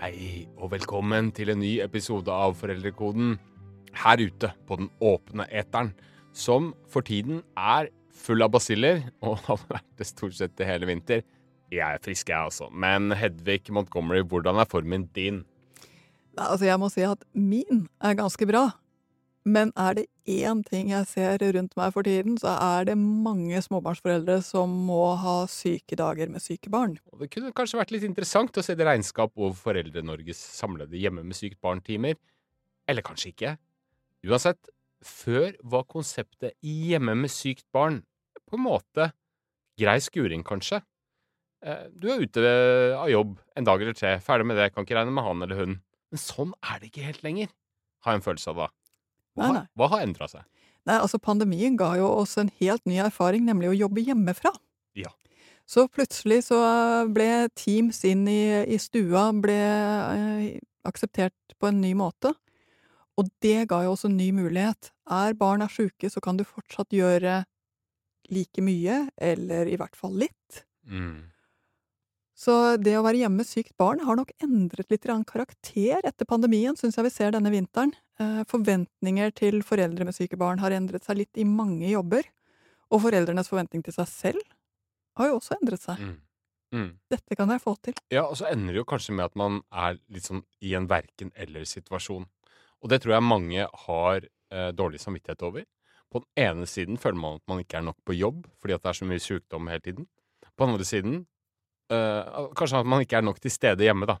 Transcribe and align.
Hei, 0.00 0.46
og 0.56 0.70
velkommen 0.72 1.26
til 1.36 1.50
en 1.52 1.58
ny 1.60 1.74
episode 1.84 2.32
av 2.32 2.54
Foreldrekoden 2.56 3.34
her 4.00 4.22
ute 4.22 4.48
på 4.64 4.78
den 4.80 4.86
åpne 5.04 5.44
eteren, 5.52 5.90
som 6.32 6.70
for 6.88 7.04
tiden 7.04 7.42
er 7.52 7.90
full 8.08 8.40
av 8.40 8.48
basiller, 8.54 9.02
og 9.20 9.36
har 9.50 9.60
vært 9.68 9.90
det 10.00 10.06
stort 10.08 10.38
sett 10.38 10.62
i 10.64 10.68
hele 10.70 10.88
vinter. 10.88 11.20
Jeg 11.68 11.84
er 11.84 12.00
frisk, 12.00 12.32
jeg 12.32 12.48
altså. 12.48 12.70
Men 12.72 13.12
Hedvig 13.12 13.68
Montgomery, 13.76 14.24
hvordan 14.24 14.62
er 14.62 14.70
formen 14.72 15.04
din? 15.12 15.42
Altså 16.32 16.70
jeg 16.70 16.80
må 16.80 16.88
si 16.88 17.04
at 17.04 17.28
min 17.36 17.84
er 18.00 18.16
ganske 18.16 18.48
bra. 18.48 18.70
Men 19.48 19.70
er 19.80 19.94
det 19.96 20.02
én 20.28 20.60
ting 20.66 20.90
jeg 20.92 21.06
ser 21.08 21.40
rundt 21.56 21.72
meg 21.78 21.94
for 21.94 22.04
tiden, 22.04 22.36
så 22.38 22.52
er 22.60 22.84
det 22.90 22.96
mange 23.00 23.56
småbarnsforeldre 23.64 24.36
som 24.44 24.72
må 24.86 25.14
ha 25.16 25.36
syke 25.48 25.96
dager 25.96 26.28
med 26.28 26.44
syke 26.44 26.68
barn. 26.72 26.98
Det 27.20 27.30
kunne 27.32 27.52
kanskje 27.56 27.80
vært 27.80 27.94
litt 27.94 28.04
interessant 28.04 28.60
å 28.60 28.64
se 28.64 28.76
det 28.76 28.84
regnskap 28.84 29.32
over 29.40 29.56
Foreldre-Norges 29.56 30.42
samlede 30.58 31.00
hjemme 31.00 31.24
med 31.24 31.38
sykt 31.38 31.56
barn-timer. 31.64 32.18
Eller 32.90 33.06
kanskje 33.06 33.32
ikke. 33.32 33.54
Uansett, 34.28 34.60
før 35.00 35.54
var 35.64 35.86
konseptet 35.88 36.52
hjemme 36.60 37.14
med 37.16 37.32
sykt 37.32 37.64
barn 37.72 38.02
på 38.44 38.58
en 38.58 38.66
måte 38.66 39.08
grei 39.80 39.96
skuring, 40.04 40.44
kanskje. 40.44 40.82
Eh, 41.64 41.86
Du 41.96 42.10
er 42.12 42.20
ute 42.20 42.44
av 42.96 43.08
jobb 43.08 43.38
en 43.56 43.64
dag 43.64 43.80
eller 43.80 43.96
tre, 43.96 44.18
ferdig 44.20 44.46
med 44.50 44.60
det, 44.60 44.72
kan 44.74 44.84
ikke 44.84 44.98
regne 44.98 45.14
med 45.16 45.24
han 45.24 45.42
eller 45.46 45.56
hun. 45.56 45.78
Men 46.12 46.20
sånn 46.20 46.52
er 46.60 46.80
det 46.80 46.90
ikke 46.90 47.06
helt 47.08 47.24
lenger, 47.24 47.48
har 48.04 48.12
jeg 48.12 48.20
en 48.20 48.26
følelse 48.28 48.52
av 48.52 48.60
da. 48.66 48.68
Hva, 49.40 49.46
Nei, 49.46 49.52
har- 49.54 49.62
nei. 49.62 49.68
hva 49.80 49.88
har 49.94 50.02
endra 50.04 50.28
seg? 50.28 50.44
Nei, 50.88 50.96
altså 51.00 51.18
Pandemien 51.20 51.76
ga 51.80 51.94
jo 51.96 52.06
oss 52.22 52.36
en 52.40 52.50
helt 52.60 52.84
ny 52.88 52.98
erfaring, 53.00 53.44
nemlig 53.48 53.70
å 53.72 53.78
jobbe 53.86 54.04
hjemmefra. 54.04 54.52
Ja. 54.96 55.08
Så 55.68 55.84
plutselig 55.92 56.42
så 56.48 56.58
ble 57.12 57.48
Teams 57.54 58.02
inn 58.08 58.26
i, 58.28 58.64
i 58.68 58.78
stua 58.80 59.26
ble 59.40 59.56
eh, 59.56 60.58
akseptert 60.88 61.56
på 61.60 61.68
en 61.68 61.80
ny 61.80 61.92
måte. 61.94 62.32
Og 63.20 63.28
det 63.44 63.68
ga 63.68 63.82
jo 63.84 63.92
også 63.94 64.08
en 64.08 64.16
ny 64.16 64.30
mulighet. 64.32 64.90
Er 65.10 65.34
barna 65.38 65.68
sjuke, 65.68 66.08
så 66.10 66.20
kan 66.24 66.36
du 66.40 66.44
fortsatt 66.48 66.88
gjøre 66.96 67.44
like 68.30 68.62
mye, 68.64 69.10
eller 69.20 69.66
i 69.68 69.76
hvert 69.76 69.96
fall 69.98 70.12
litt. 70.16 70.64
Mm. 70.88 71.28
Så 72.40 72.54
det 72.80 72.94
å 72.96 73.02
være 73.04 73.20
hjemme 73.20 73.42
med 73.42 73.48
sykt 73.48 73.74
barn 73.80 74.00
har 74.06 74.16
nok 74.16 74.30
endret 74.40 74.88
litt 74.88 75.04
karakter 75.04 76.00
etter 76.08 76.28
pandemien, 76.28 76.76
syns 76.78 76.96
jeg 76.96 77.04
vi 77.04 77.12
ser 77.12 77.34
denne 77.34 77.52
vinteren. 77.52 77.92
Eh, 78.16 78.40
Forventninger 78.48 79.34
til 79.36 79.60
foreldre 79.66 80.06
med 80.08 80.16
syke 80.16 80.38
barn 80.40 80.62
har 80.62 80.72
endret 80.72 81.04
seg 81.04 81.20
litt 81.20 81.36
i 81.36 81.44
mange 81.44 81.90
jobber. 81.90 82.24
Og 82.90 83.04
foreldrenes 83.04 83.50
forventning 83.50 83.84
til 83.84 83.94
seg 83.94 84.08
selv 84.08 84.40
har 85.20 85.28
jo 85.28 85.36
også 85.36 85.58
endret 85.60 85.84
seg. 85.84 86.00
Mm. 86.00 86.16
Mm. 86.70 86.90
Dette 87.12 87.36
kan 87.36 87.50
jeg 87.52 87.60
få 87.60 87.74
til. 87.82 87.98
Ja, 88.14 88.24
og 88.24 88.38
så 88.38 88.48
ender 88.48 88.72
det 88.72 88.80
jo 88.80 88.88
kanskje 88.88 89.14
med 89.18 89.28
at 89.28 89.36
man 89.38 89.60
er 89.68 89.98
litt 90.08 90.26
sånn 90.26 90.40
i 90.64 90.72
en 90.78 90.88
verken-eller-situasjon. 90.90 92.24
Og 92.80 92.92
det 92.92 93.02
tror 93.02 93.18
jeg 93.18 93.26
mange 93.26 93.66
har 93.84 94.24
eh, 94.24 94.70
dårlig 94.72 95.02
samvittighet 95.02 95.44
over. 95.44 95.66
På 96.10 96.22
den 96.24 96.46
ene 96.46 96.66
siden 96.66 96.96
føler 96.98 97.20
man 97.20 97.36
at 97.38 97.44
man 97.50 97.60
ikke 97.62 97.82
er 97.82 97.84
nok 97.86 98.00
på 98.06 98.16
jobb 98.16 98.46
fordi 98.58 98.74
at 98.74 98.82
det 98.82 98.90
er 98.90 98.98
så 98.98 99.10
mye 99.10 99.22
sykdom 99.22 99.68
hele 99.70 99.84
tiden. 99.84 100.08
På 100.56 100.64
den 100.64 100.74
andre 100.74 100.88
siden 100.88 101.20
eh, 101.90 102.40
kanskje 102.58 102.80
at 102.82 102.88
man 102.88 103.04
ikke 103.04 103.18
er 103.20 103.26
nok 103.26 103.40
til 103.42 103.52
stede 103.54 103.86
hjemme, 103.86 104.08
da. 104.10 104.18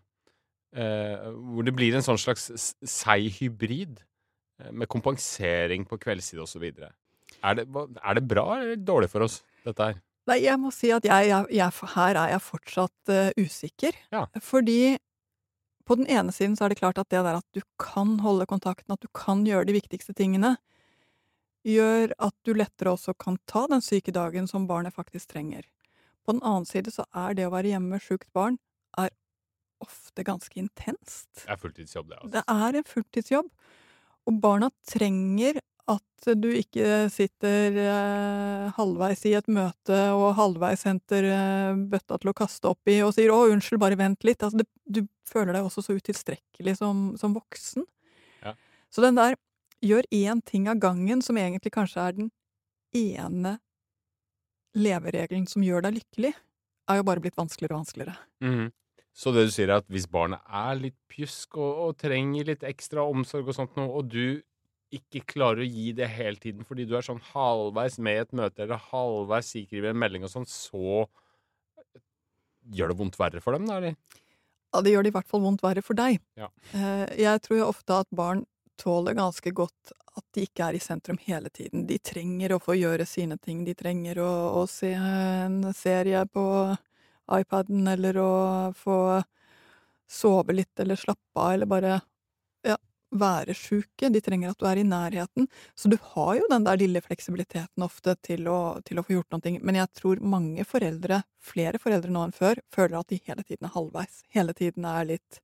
Uh, 0.70 1.32
hvor 1.50 1.64
det 1.66 1.72
blir 1.74 1.96
en 1.98 2.04
sånn 2.06 2.18
slags 2.20 2.44
seig 2.86 3.24
hybrid 3.40 3.96
uh, 3.98 4.68
med 4.70 4.86
kompensering 4.86 5.82
på 5.90 5.98
kveldstid 5.98 6.38
osv. 6.44 6.62
Er, 6.70 7.56
det- 7.58 7.66
er 7.66 8.14
det 8.14 8.22
bra 8.30 8.44
eller 8.54 8.76
dårlig 8.78 9.08
for 9.10 9.26
oss, 9.26 9.40
dette 9.66 9.88
her? 9.88 9.98
Nei, 10.30 10.36
jeg 10.44 10.60
må 10.62 10.70
si 10.70 10.92
at 10.94 11.08
jeg, 11.08 11.26
jeg, 11.26 11.48
jeg, 11.58 11.90
her 11.96 12.20
er 12.22 12.36
jeg 12.36 12.44
fortsatt 12.46 13.12
usikker. 13.40 13.98
Ja. 14.14 14.28
Fordi 14.38 14.94
på 15.90 15.96
den 15.98 16.06
ene 16.06 16.30
siden 16.30 16.54
så 16.54 16.68
er 16.68 16.70
det 16.70 16.78
klart 16.78 17.00
at 17.02 17.10
det 17.10 17.18
der 17.26 17.40
at 17.40 17.46
du 17.56 17.64
kan 17.82 18.20
holde 18.22 18.46
kontakten, 18.46 18.94
at 18.94 19.02
du 19.02 19.10
kan 19.10 19.42
gjøre 19.42 19.66
de 19.66 19.74
viktigste 19.74 20.14
tingene, 20.14 20.52
gjør 21.66 22.14
at 22.22 22.36
du 22.46 22.54
lettere 22.54 22.94
også 22.94 23.16
kan 23.18 23.40
ta 23.50 23.64
den 23.66 23.82
syke 23.82 24.14
dagen 24.14 24.46
som 24.46 24.68
barnet 24.70 24.94
faktisk 24.94 25.32
trenger. 25.34 25.66
På 26.26 26.36
den 26.36 26.42
annen 26.42 26.68
side 26.68 26.92
så 26.94 27.06
er 27.16 27.36
det 27.38 27.48
å 27.48 27.54
være 27.54 27.72
hjemme 27.72 27.96
med 27.96 28.04
sjukt 28.04 28.28
barn 28.36 28.58
er 29.00 29.10
ofte 29.80 30.24
ganske 30.26 30.60
intenst. 30.60 31.30
Det 31.42 31.48
er 31.48 31.60
fulltidsjobb, 31.60 32.10
det. 32.10 32.20
altså. 32.20 32.32
Det 32.36 32.44
er 32.52 32.78
en 32.78 32.88
fulltidsjobb, 32.88 33.50
og 34.28 34.40
barna 34.42 34.70
trenger 34.88 35.60
at 35.90 36.28
du 36.38 36.50
ikke 36.54 37.08
sitter 37.10 37.78
eh, 37.82 38.66
halvveis 38.76 39.24
i 39.26 39.32
et 39.38 39.48
møte 39.50 40.00
og 40.14 40.34
halvveis 40.38 40.84
henter 40.86 41.26
eh, 41.26 41.78
bøtta 41.90 42.20
til 42.20 42.30
å 42.30 42.36
kaste 42.36 42.70
opp 42.70 42.90
i 42.92 43.00
og 43.02 43.14
sier 43.16 43.32
'å, 43.32 43.48
unnskyld, 43.54 43.80
bare 43.82 43.98
vent 43.98 44.26
litt'. 44.26 44.44
Altså, 44.44 44.60
det, 44.60 44.68
du 44.84 45.06
føler 45.26 45.56
deg 45.56 45.66
også 45.66 45.86
så 45.86 45.96
utilstrekkelig 45.96 46.76
som, 46.78 47.16
som 47.18 47.34
voksen. 47.34 47.86
Ja. 48.44 48.54
Så 48.92 49.02
den 49.02 49.18
der 49.18 49.38
gjør 49.80 50.06
én 50.12 50.44
ting 50.44 50.68
av 50.68 50.78
gangen, 50.82 51.24
som 51.24 51.40
egentlig 51.40 51.72
kanskje 51.74 52.04
er 52.04 52.16
den 52.18 52.30
ene 52.94 53.58
leveregelen 54.78 55.46
som 55.50 55.64
gjør 55.64 55.86
deg 55.86 55.98
lykkelig, 56.00 56.34
er 56.90 57.00
jo 57.00 57.06
bare 57.06 57.22
blitt 57.22 57.38
vanskeligere 57.38 57.76
og 57.76 57.82
vanskeligere. 57.84 58.16
Mm. 58.44 58.68
Så 59.20 59.32
det 59.34 59.46
du 59.48 59.50
sier 59.54 59.70
er 59.70 59.80
at 59.80 59.88
hvis 59.90 60.06
barnet 60.10 60.42
er 60.46 60.78
litt 60.78 60.96
pjusk 61.10 61.58
og, 61.58 61.80
og 61.88 61.96
trenger 61.98 62.46
litt 62.52 62.62
ekstra 62.66 63.02
omsorg 63.10 63.50
og 63.50 63.56
sånt 63.56 63.74
noe, 63.78 63.90
og 63.90 64.10
du 64.10 64.40
ikke 64.94 65.22
klarer 65.34 65.62
å 65.62 65.68
gi 65.70 65.92
det 65.94 66.08
hele 66.10 66.38
tiden 66.42 66.66
fordi 66.66 66.82
du 66.88 66.96
er 66.98 67.04
sånn 67.06 67.20
halvveis 67.30 67.98
med 68.02 68.16
i 68.16 68.22
et 68.24 68.32
møte 68.34 68.64
eller 68.64 68.80
halvveis 68.90 69.52
skriver 69.52 69.92
en 69.92 70.00
melding 70.02 70.26
og 70.26 70.32
sånn, 70.32 70.48
så 70.50 71.04
gjør 72.74 72.92
det 72.92 72.98
vondt 72.98 73.18
verre 73.20 73.42
for 73.42 73.54
dem, 73.56 73.68
da, 73.70 73.78
eller? 73.78 73.94
Ja, 74.70 74.82
det 74.86 74.92
gjør 74.94 75.06
det 75.06 75.10
i 75.12 75.14
hvert 75.16 75.30
fall 75.30 75.42
vondt 75.42 75.62
verre 75.64 75.82
for 75.82 75.98
deg. 75.98 76.20
Ja. 76.38 76.50
Eh, 76.74 77.06
Jeg 77.18 77.42
tror 77.42 77.58
jo 77.58 77.68
ofte 77.70 78.00
at 78.04 78.10
barn 78.14 78.44
tåler 78.80 79.16
ganske 79.18 79.52
godt 79.54 79.92
at 80.16 80.24
de 80.34 80.44
ikke 80.46 80.66
er 80.66 80.76
i 80.76 80.82
sentrum 80.82 81.18
hele 81.22 81.50
tiden. 81.54 81.86
De 81.86 81.98
trenger 82.02 82.54
å 82.54 82.62
få 82.62 82.76
gjøre 82.78 83.06
sine 83.06 83.38
ting. 83.38 83.62
De 83.66 83.74
trenger 83.78 84.20
å, 84.24 84.30
å 84.60 84.66
se 84.70 84.92
en 84.96 85.62
serie 85.76 86.24
på 86.32 86.44
iPaden, 87.30 87.86
eller 87.88 88.18
å 88.18 88.32
få 88.76 88.98
sove 90.10 90.56
litt 90.56 90.80
eller 90.82 90.98
slappe 90.98 91.38
av, 91.38 91.52
eller 91.54 91.70
bare 91.70 91.92
ja, 92.66 92.74
være 93.14 93.54
sjuke. 93.54 94.10
De 94.10 94.22
trenger 94.24 94.50
at 94.50 94.58
du 94.58 94.66
er 94.66 94.80
i 94.80 94.86
nærheten. 94.86 95.46
Så 95.78 95.92
du 95.92 95.96
har 96.10 96.34
jo 96.40 96.48
den 96.50 96.66
der 96.66 96.80
lille 96.80 97.02
fleksibiliteten 97.04 97.86
ofte 97.86 98.16
til 98.26 98.48
å, 98.50 98.80
til 98.86 98.98
å 98.98 99.06
få 99.06 99.18
gjort 99.18 99.36
noe. 99.36 99.54
Men 99.62 99.78
jeg 99.82 99.92
tror 100.00 100.24
mange 100.34 100.66
foreldre, 100.66 101.22
flere 101.38 101.78
foreldre 101.82 102.10
nå 102.10 102.26
enn 102.26 102.34
før, 102.34 102.64
føler 102.74 102.98
at 102.98 103.14
de 103.14 103.20
hele 103.28 103.46
tiden 103.46 103.70
er 103.70 103.76
halvveis. 103.76 104.24
Hele 104.34 104.56
tiden 104.58 104.88
er 104.90 105.06
litt 105.14 105.40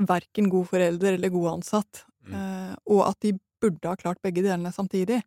verken 0.00 0.48
god 0.52 0.68
forelder 0.68 1.16
eller 1.16 1.32
god 1.32 1.54
ansatt. 1.56 2.04
Mm. 2.26 2.36
Eh, 2.36 2.74
og 2.92 3.04
at 3.08 3.20
de 3.24 3.34
burde 3.60 3.88
ha 3.88 3.96
klart 3.96 4.22
begge 4.22 4.44
delene 4.44 4.72
samtidig. 4.72 5.22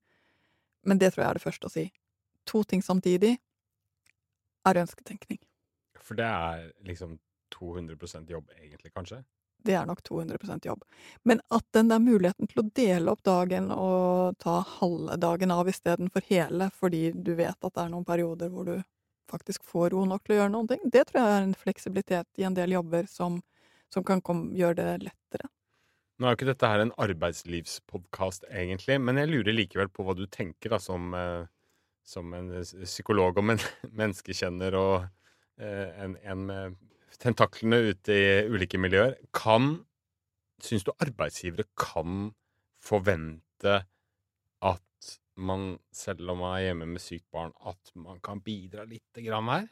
Men 0.84 1.00
det 1.00 1.14
tror 1.14 1.24
jeg 1.24 1.30
er 1.30 1.40
det 1.40 1.46
første 1.46 1.70
å 1.70 1.74
si. 1.74 1.88
To 2.50 2.64
ting 2.68 2.84
samtidig 2.84 3.38
er 4.68 4.80
ønsketenkning. 4.81 5.40
For 6.04 6.20
det 6.20 6.28
er 6.28 6.72
liksom 6.88 7.18
200% 7.56 8.31
jobb, 8.31 8.50
egentlig, 8.58 8.92
kanskje? 8.94 9.24
Det 9.64 9.74
er 9.80 9.86
nok 9.88 10.02
200% 10.04 10.66
jobb. 10.66 10.84
Men 11.24 11.40
at 11.48 11.66
den 11.72 11.88
der 11.88 12.02
muligheten 12.04 12.50
til 12.52 12.64
å 12.64 12.70
dele 12.76 13.14
opp 13.14 13.24
dagen 13.24 13.70
og 13.72 14.36
ta 14.44 14.58
halve 14.80 15.16
dagen 15.22 15.54
av 15.56 15.70
istedenfor 15.72 16.25
hele, 16.28 16.68
fordi 16.75 17.12
du 17.16 17.31
vet 17.38 17.56
at 17.56 17.72
det 17.72 17.86
er 17.86 17.94
noen 17.94 18.08
perioder 18.08 18.52
hvor 18.52 18.68
du 18.68 18.75
faktisk 19.31 19.64
får 19.64 19.94
ro 19.94 20.04
nok 20.06 20.25
til 20.25 20.36
å 20.36 20.42
gjøre 20.42 20.52
noen 20.52 20.68
ting, 20.74 20.84
det 20.84 21.08
tror 21.08 21.22
jeg 21.22 21.36
er 21.38 21.48
en 21.48 21.56
fleksibilitet 21.58 22.42
i 22.42 22.48
en 22.48 22.58
del 22.58 22.75
jobber 22.75 23.08
som, 23.10 23.40
som 23.94 24.04
kan 24.04 24.22
kom, 24.22 24.50
gjøre 24.58 24.81
det 24.81 25.08
lettere. 25.08 25.48
Nå 26.19 26.28
er 26.28 26.34
jo 26.34 26.38
ikke 26.38 26.51
dette 26.51 26.69
her 26.69 26.84
en 26.84 26.94
arbeidslivspodkast, 27.01 28.46
egentlig, 28.53 29.00
men 29.01 29.18
jeg 29.18 29.31
lurer 29.31 29.56
likevel 29.56 29.90
på 29.90 30.06
hva 30.06 30.13
du 30.18 30.28
tenker 30.29 30.75
da, 30.75 30.79
som, 30.81 31.13
eh, 31.18 31.47
som 32.06 32.34
en 32.38 32.51
psykolog 32.62 33.39
og 33.42 33.48
men 33.50 33.62
menneskekjenner 34.00 34.77
og 34.77 35.07
eh, 35.57 35.89
en, 36.06 36.18
en 36.21 36.45
med 36.50 36.77
tentaklene 37.21 37.80
ute 37.92 38.13
i 38.15 38.30
ulike 38.51 38.80
miljøer. 38.81 39.18
Kan 39.36 39.83
Syns 40.63 40.86
du 40.88 40.94
arbeidsgivere 41.04 41.65
kan 41.75 42.30
forvente 42.80 43.74
at 44.63 45.07
man, 45.36 45.74
selv 45.92 46.31
om 46.31 46.39
man 46.39 46.54
er 46.56 46.69
hjemme 46.69 46.88
med 46.94 47.04
sykt 47.04 47.25
barn, 47.33 47.51
at 47.68 47.92
man 48.00 48.21
kan 48.24 48.39
bidra 48.45 48.86
lite 48.88 49.25
grann 49.25 49.50
her? 49.51 49.68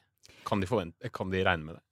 Kan 0.47 0.59
de, 0.59 0.67
forvente, 0.67 1.11
kan 1.15 1.31
de 1.31 1.45
regne 1.45 1.69
med 1.69 1.77
det? 1.77 1.83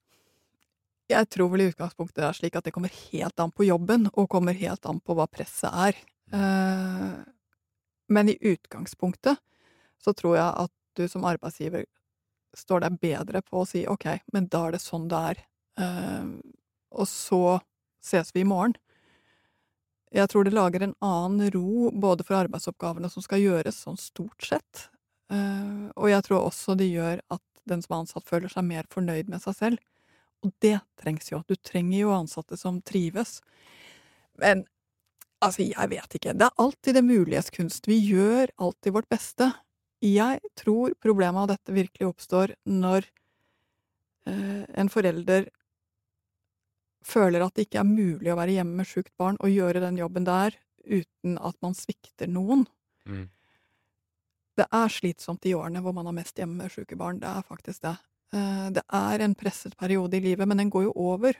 Jeg 1.10 1.26
tror 1.32 1.48
vel 1.50 1.64
i 1.64 1.68
utgangspunktet 1.72 2.20
det 2.20 2.26
er 2.28 2.36
slik 2.38 2.56
at 2.58 2.66
det 2.68 2.72
kommer 2.74 2.92
helt 3.10 3.40
an 3.42 3.50
på 3.50 3.66
jobben, 3.66 4.06
og 4.14 4.28
kommer 4.30 4.54
helt 4.54 4.86
an 4.86 5.00
på 5.02 5.16
hva 5.18 5.26
presset 5.30 5.70
er. 5.88 5.96
Eh, 6.32 7.16
Men 8.10 8.28
i 8.28 8.38
utgangspunktet 8.40 9.38
så 10.02 10.12
tror 10.14 10.36
jeg 10.36 10.54
at 10.64 10.72
du 10.98 11.04
som 11.08 11.24
arbeidsgiver 11.28 11.84
står 12.56 12.80
deg 12.82 12.96
bedre 13.02 13.42
på 13.46 13.60
å 13.62 13.66
si 13.68 13.84
ok, 13.86 14.06
men 14.34 14.48
da 14.50 14.64
er 14.66 14.72
det 14.74 14.80
sånn 14.82 15.08
det 15.10 15.20
er. 15.32 15.42
Eh, 15.78 16.30
Og 16.90 17.06
så 17.06 17.60
ses 18.02 18.32
vi 18.34 18.40
i 18.40 18.48
morgen. 18.48 18.74
Jeg 20.10 20.26
tror 20.28 20.42
det 20.44 20.52
lager 20.54 20.82
en 20.82 20.96
annen 21.00 21.50
ro 21.54 21.90
både 21.94 22.24
for 22.26 22.34
arbeidsoppgavene 22.40 23.10
som 23.10 23.22
skal 23.22 23.38
gjøres, 23.38 23.78
sånn 23.84 23.98
stort 23.98 24.42
sett. 24.42 24.88
Eh, 25.30 25.90
Og 25.96 26.08
jeg 26.10 26.22
tror 26.26 26.48
også 26.48 26.76
det 26.76 26.90
gjør 26.90 27.20
at 27.30 27.42
den 27.66 27.82
som 27.82 27.94
er 27.94 28.00
ansatt, 28.02 28.26
føler 28.26 28.48
seg 28.50 28.64
mer 28.64 28.84
fornøyd 28.90 29.28
med 29.28 29.42
seg 29.42 29.54
selv. 29.54 29.78
Og 30.44 30.52
det 30.64 30.78
trengs 31.00 31.32
jo. 31.32 31.42
Du 31.48 31.56
trenger 31.56 31.98
jo 31.98 32.12
ansatte 32.14 32.56
som 32.56 32.80
trives. 32.86 33.40
Men 34.40 34.64
altså, 35.44 35.66
jeg 35.66 35.92
vet 35.92 36.16
ikke. 36.16 36.34
Det 36.36 36.48
er 36.48 36.62
alltid 36.64 36.96
det 36.96 37.04
muliges 37.04 37.50
kunst. 37.54 37.88
Vi 37.90 37.98
gjør 38.00 38.52
alltid 38.56 38.96
vårt 38.96 39.10
beste. 39.12 39.52
Jeg 40.00 40.40
tror 40.56 40.94
problemet 41.02 41.44
av 41.44 41.50
dette 41.52 41.76
virkelig 41.76 42.08
oppstår 42.08 42.54
når 42.64 43.04
eh, 44.30 44.64
en 44.80 44.88
forelder 44.88 45.50
føler 47.04 47.44
at 47.44 47.56
det 47.56 47.66
ikke 47.66 47.82
er 47.82 47.88
mulig 47.88 48.32
å 48.32 48.38
være 48.38 48.56
hjemme 48.58 48.80
med 48.80 48.88
sjukt 48.88 49.12
barn 49.20 49.36
og 49.40 49.52
gjøre 49.52 49.82
den 49.84 49.98
jobben 50.00 50.24
der 50.28 50.56
uten 50.84 51.36
at 51.40 51.56
man 51.64 51.76
svikter 51.76 52.28
noen. 52.30 52.64
Mm. 53.04 53.28
Det 54.56 54.66
er 54.76 54.92
slitsomt 54.92 55.46
i 55.48 55.54
årene 55.56 55.82
hvor 55.84 55.94
man 55.96 56.08
har 56.08 56.16
mest 56.16 56.40
hjemme 56.40 56.62
med 56.62 56.72
sjuke 56.72 56.96
barn. 57.00 57.20
Det 57.20 57.28
er 57.28 57.46
faktisk 57.46 57.84
det. 57.84 57.96
Eh, 58.34 58.70
Det 58.70 58.82
er 58.86 59.24
en 59.24 59.34
presset 59.34 59.76
periode 59.76 60.16
i 60.16 60.20
livet, 60.20 60.46
men 60.48 60.60
den 60.60 60.70
går 60.70 60.88
jo 60.88 60.92
over. 60.94 61.34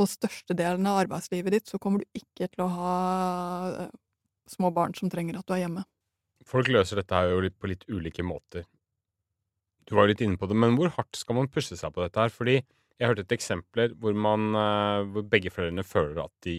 Og 0.00 0.08
størstedelen 0.08 0.86
av 0.88 1.02
arbeidslivet 1.04 1.52
ditt 1.52 1.68
så 1.68 1.80
kommer 1.82 2.02
du 2.02 2.18
ikke 2.18 2.48
til 2.48 2.64
å 2.64 2.70
ha 2.72 2.92
eh, 3.86 3.90
små 4.48 4.72
barn 4.74 4.94
som 4.94 5.10
trenger 5.12 5.38
at 5.38 5.46
du 5.46 5.54
er 5.56 5.64
hjemme. 5.66 5.84
Folk 6.48 6.70
løser 6.72 6.98
dette 6.98 7.14
her 7.14 7.30
jo 7.30 7.50
på 7.54 7.70
litt 7.70 7.84
ulike 7.88 8.24
måter. 8.26 8.64
Du 9.86 9.94
var 9.96 10.06
jo 10.06 10.12
litt 10.14 10.22
inne 10.24 10.38
på 10.38 10.46
det, 10.46 10.56
men 10.58 10.76
hvor 10.78 10.92
hardt 10.94 11.18
skal 11.18 11.36
man 11.38 11.50
pushe 11.50 11.76
seg 11.78 11.92
på 11.94 12.02
dette 12.02 12.18
her? 12.18 12.32
Fordi 12.32 12.56
jeg 12.58 13.08
hørte 13.08 13.24
et 13.26 13.34
eksempel 13.34 13.94
hvor, 13.98 14.14
man, 14.14 14.52
eh, 14.54 15.02
hvor 15.10 15.26
begge 15.26 15.50
foreldrene 15.50 15.86
føler 15.86 16.22
at 16.24 16.32
de 16.46 16.56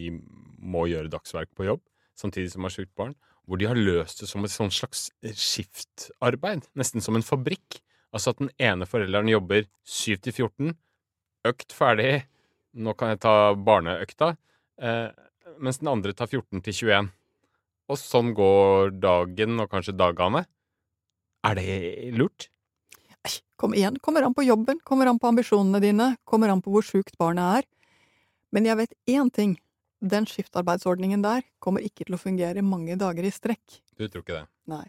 må 0.63 0.85
gjøre 0.91 1.11
dagsverk 1.11 1.51
på 1.55 1.67
jobb, 1.67 1.83
samtidig 2.19 2.51
som 2.53 2.67
har 2.67 2.75
sjukt 2.75 2.93
barn. 2.99 3.15
Hvor 3.47 3.59
de 3.59 3.67
har 3.67 3.79
løst 3.79 4.21
det 4.21 4.29
som 4.29 4.43
et 4.45 4.53
sånn 4.53 4.71
slags 4.71 5.09
skiftarbeid, 5.23 6.69
nesten 6.79 7.03
som 7.03 7.17
en 7.19 7.25
fabrikk. 7.25 7.81
Altså 8.13 8.33
at 8.33 8.41
den 8.41 8.51
ene 8.61 8.85
forelderen 8.85 9.31
jobber 9.31 9.65
7 9.89 10.21
til 10.21 10.35
14, 10.35 10.73
økt 11.49 11.73
ferdig, 11.73 12.23
nå 12.73 12.93
kan 12.97 13.13
jeg 13.13 13.23
ta 13.25 13.33
barneøkta, 13.57 14.35
eh, 14.81 15.09
mens 15.57 15.81
den 15.81 15.89
andre 15.91 16.13
tar 16.13 16.29
14 16.29 16.61
til 16.61 16.77
21. 16.93 17.09
Og 17.89 17.99
sånn 17.99 18.31
går 18.37 18.93
dagen, 19.01 19.59
og 19.59 19.69
kanskje 19.71 19.97
dagene. 19.97 20.45
Er 21.43 21.59
det 21.59 22.13
lurt? 22.15 22.47
Nei, 23.25 23.33
Kom 23.59 23.75
igjen, 23.75 23.97
kommer 24.03 24.23
an 24.23 24.35
på 24.35 24.45
jobben, 24.45 24.79
kommer 24.87 25.09
an 25.09 25.19
på 25.19 25.29
ambisjonene 25.31 25.81
dine, 25.83 26.13
kommer 26.25 26.53
an 26.53 26.61
på 26.63 26.71
hvor 26.73 26.85
sjukt 26.85 27.17
barnet 27.19 27.59
er. 27.59 27.69
Men 28.53 28.69
jeg 28.69 28.77
vet 28.77 28.97
én 29.09 29.31
ting. 29.33 29.57
Den 30.03 30.27
skiftarbeidsordningen 30.27 31.21
der 31.23 31.45
kommer 31.63 31.83
ikke 31.83 32.03
til 32.03 32.17
å 32.17 32.19
fungere 32.19 32.61
mange 32.65 32.97
dager 32.99 33.23
i 33.23 33.31
strekk. 33.31 33.79
Du 33.95 34.03
tror 34.07 34.23
ikke 34.25 34.41
det? 34.41 34.47
Nei. 34.67 34.85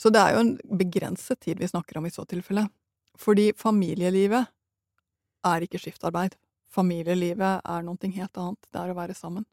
Så 0.00 0.08
det 0.08 0.20
er 0.22 0.34
jo 0.34 0.44
en 0.44 0.54
begrenset 0.80 1.42
tid 1.44 1.60
vi 1.60 1.68
snakker 1.68 1.98
om 2.00 2.06
i 2.08 2.12
så 2.14 2.24
tilfelle. 2.24 2.64
Fordi 3.20 3.50
familielivet 3.56 4.48
er 5.44 5.66
ikke 5.66 5.80
skiftarbeid. 5.82 6.38
Familielivet 6.72 7.60
er 7.68 7.84
noe 7.84 8.12
helt 8.14 8.40
annet. 8.40 8.70
Det 8.72 8.80
er 8.80 8.92
å 8.92 8.96
være 8.96 9.16
sammen. 9.18 9.44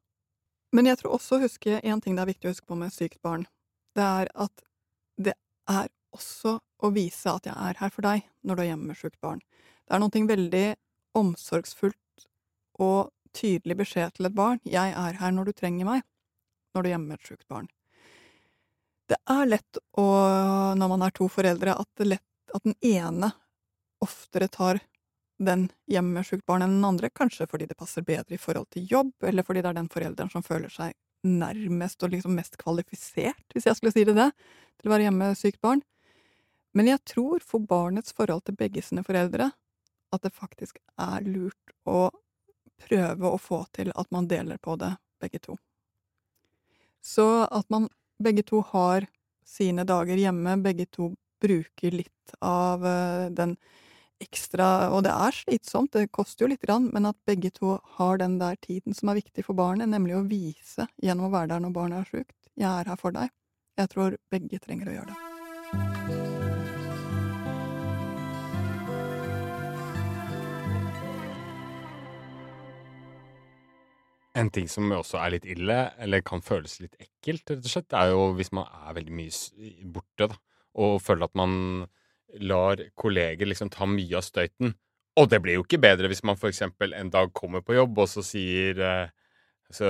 Men 0.72 0.88
jeg 0.88 1.02
tror 1.02 1.18
også 1.18 1.38
å 1.38 1.44
huske 1.44 1.80
en 1.80 2.02
ting 2.04 2.16
det 2.16 2.24
er 2.24 2.32
viktig 2.32 2.48
å 2.48 2.54
huske 2.54 2.70
på 2.70 2.80
med 2.80 2.96
sykt 2.96 3.20
barn. 3.24 3.46
Det 3.96 4.04
er 4.04 4.32
at 4.36 4.64
det 5.18 5.36
er 5.68 5.92
også 6.16 6.58
å 6.84 6.92
vise 6.96 7.32
at 7.32 7.48
jeg 7.48 7.56
er 7.56 7.80
her 7.82 7.92
for 7.94 8.06
deg 8.06 8.28
når 8.46 8.56
du 8.56 8.64
er 8.64 8.70
hjemme 8.72 8.92
med 8.92 9.00
sjukt 9.00 9.20
barn. 9.24 9.42
Det 9.88 9.96
er 9.96 10.04
noe 10.04 10.28
veldig 10.32 10.68
omsorgsfullt 11.18 12.28
og 12.84 13.12
tydelig 13.36 13.80
beskjed 13.82 14.16
til 14.18 14.30
et 14.30 14.38
barn. 14.38 14.62
Jeg 14.64 14.94
er 14.94 15.20
her 15.20 15.34
når 15.34 15.50
du 15.50 15.58
trenger 15.58 15.90
meg, 15.90 16.06
når 16.76 16.84
du 16.84 16.90
er 16.90 16.96
hjemme 16.96 17.12
med 17.14 17.20
et 17.20 17.32
sjukt 17.32 17.48
barn. 17.52 17.68
Det 19.08 19.18
er 19.32 19.48
lett 19.48 19.80
å, 19.98 20.06
når 20.76 20.92
man 20.92 21.06
er 21.06 21.14
to 21.16 21.30
foreldre, 21.32 21.78
at, 21.80 22.06
lett, 22.06 22.26
at 22.54 22.64
den 22.68 22.76
ene 22.84 23.32
oftere 24.04 24.50
tar 24.52 24.82
den 25.38 25.68
hjemme 25.88 26.18
med 26.18 26.28
sjukt 26.28 26.46
barn 26.50 26.66
enn 26.66 26.80
den 26.80 26.88
andre, 26.88 27.10
kanskje 27.14 27.48
fordi 27.50 27.68
det 27.70 27.78
passer 27.78 28.04
bedre 28.06 28.36
i 28.36 28.42
forhold 28.42 28.70
til 28.74 28.88
jobb, 28.90 29.14
eller 29.24 29.46
fordi 29.46 29.62
det 29.64 29.72
er 29.72 29.78
den 29.80 29.92
forelderen 29.94 30.32
som 30.34 30.44
føler 30.44 30.74
seg 30.74 30.96
nærmest 31.28 32.04
og 32.04 32.14
liksom 32.14 32.36
mest 32.38 32.58
kvalifisert, 32.62 33.46
hvis 33.54 33.68
jeg 33.70 33.78
skulle 33.78 33.94
si 33.94 34.06
det 34.08 34.18
det, 34.18 34.32
til 34.78 34.90
å 34.90 34.94
være 34.94 35.08
hjemme 35.08 35.30
med 35.30 35.40
sykt 35.40 35.62
barn. 35.64 35.82
Men 36.78 36.92
jeg 36.92 37.04
tror 37.10 37.44
for 37.46 37.64
barnets 37.64 38.14
forhold 38.14 38.46
til 38.46 38.58
begge 38.58 38.84
sine 38.86 39.06
foreldre 39.06 39.50
at 40.14 40.24
det 40.24 40.34
faktisk 40.36 40.78
er 41.02 41.26
lurt 41.26 41.74
å 41.90 42.10
prøve 42.88 43.32
å 43.32 43.40
få 43.42 43.64
til 43.74 43.90
at 43.96 44.12
man 44.14 44.28
deler 44.30 44.60
på 44.62 44.76
det, 44.80 44.94
begge 45.22 45.42
to. 45.42 45.58
Så 47.02 47.46
at 47.46 47.66
man 47.74 47.88
begge 48.24 48.44
to 48.48 48.62
har 48.74 49.08
sine 49.48 49.86
dager 49.88 50.20
hjemme, 50.20 50.58
begge 50.64 50.88
to 50.92 51.14
bruker 51.42 51.94
litt 51.94 52.38
av 52.42 52.86
eh, 52.86 53.28
den 53.30 53.58
ekstra 54.18 54.90
Og 54.96 55.04
det 55.06 55.12
er 55.14 55.36
slitsomt, 55.36 55.94
det 55.94 56.10
koster 56.10 56.46
jo 56.46 56.50
lite 56.50 56.66
grann, 56.66 56.88
men 56.90 57.06
at 57.06 57.18
begge 57.30 57.52
to 57.54 57.76
har 58.00 58.18
den 58.18 58.40
der 58.42 58.58
tiden 58.58 58.98
som 58.98 59.12
er 59.12 59.20
viktig 59.20 59.46
for 59.46 59.58
barnet, 59.58 59.92
nemlig 59.92 60.18
å 60.18 60.26
vise 60.26 60.88
gjennom 60.98 61.30
å 61.30 61.36
være 61.36 61.54
der 61.54 61.62
når 61.62 61.76
barnet 61.76 62.02
er 62.02 62.10
sjukt 62.10 62.34
'jeg 62.58 62.72
er 62.72 62.90
her 62.90 62.98
for 62.98 63.14
deg'. 63.14 63.30
Jeg 63.78 63.90
tror 63.94 64.18
begge 64.32 64.58
trenger 64.58 64.90
å 64.90 64.98
gjøre 64.98 65.14
det. 65.14 66.27
En 74.38 74.50
ting 74.54 74.68
som 74.70 74.92
også 74.94 75.18
er 75.22 75.34
litt 75.34 75.48
ille, 75.50 75.78
eller 76.04 76.22
kan 76.26 76.44
føles 76.46 76.78
litt 76.84 76.98
ekkelt, 77.02 77.50
rett 77.50 77.64
og 77.64 77.72
slett, 77.72 77.96
er 77.98 78.12
jo 78.14 78.34
hvis 78.38 78.52
man 78.54 78.68
er 78.86 78.98
veldig 79.00 79.16
mye 79.18 79.72
borte, 79.96 80.28
da, 80.30 80.38
og 80.78 81.00
føler 81.02 81.26
at 81.26 81.38
man 81.40 81.56
lar 82.44 82.82
kolleger 83.00 83.50
liksom 83.50 83.72
ta 83.74 83.88
mye 83.90 84.20
av 84.20 84.26
støyten. 84.28 84.76
Og 85.18 85.30
det 85.32 85.40
blir 85.42 85.58
jo 85.58 85.64
ikke 85.66 85.80
bedre 85.82 86.10
hvis 86.12 86.22
man 86.28 86.38
eksempel 86.38 86.94
en 86.94 87.10
dag 87.14 87.32
kommer 87.34 87.64
på 87.66 87.78
jobb, 87.80 87.98
og 88.04 88.12
så 88.12 88.22
sier 88.26 88.78
eh, 88.78 89.08
Så 89.74 89.88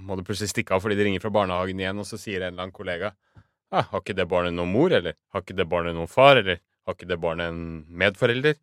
må 0.00 0.16
du 0.16 0.24
plutselig 0.26 0.50
stikke 0.50 0.74
av 0.74 0.82
fordi 0.82 0.96
de 0.98 1.04
ringer 1.06 1.22
fra 1.22 1.30
barnehagen 1.30 1.78
igjen, 1.78 2.00
og 2.00 2.08
så 2.08 2.18
sier 2.18 2.40
en 2.40 2.54
eller 2.54 2.64
annen 2.64 2.74
kollega 2.74 3.12
ah, 3.70 3.84
'Har 3.86 4.00
ikke 4.00 4.16
det 4.18 4.26
barnet 4.26 4.54
noen 4.56 4.72
mor?' 4.72 4.92
eller 4.92 5.14
'Har 5.30 5.44
ikke 5.44 5.56
det 5.60 5.68
barnet 5.68 5.94
noen 5.94 6.10
far?' 6.10 6.40
eller 6.40 6.58
'Har 6.58 6.94
ikke 6.96 7.06
det 7.08 7.20
barnet 7.20 7.52
en 7.52 7.86
medforelder?' 7.86 8.58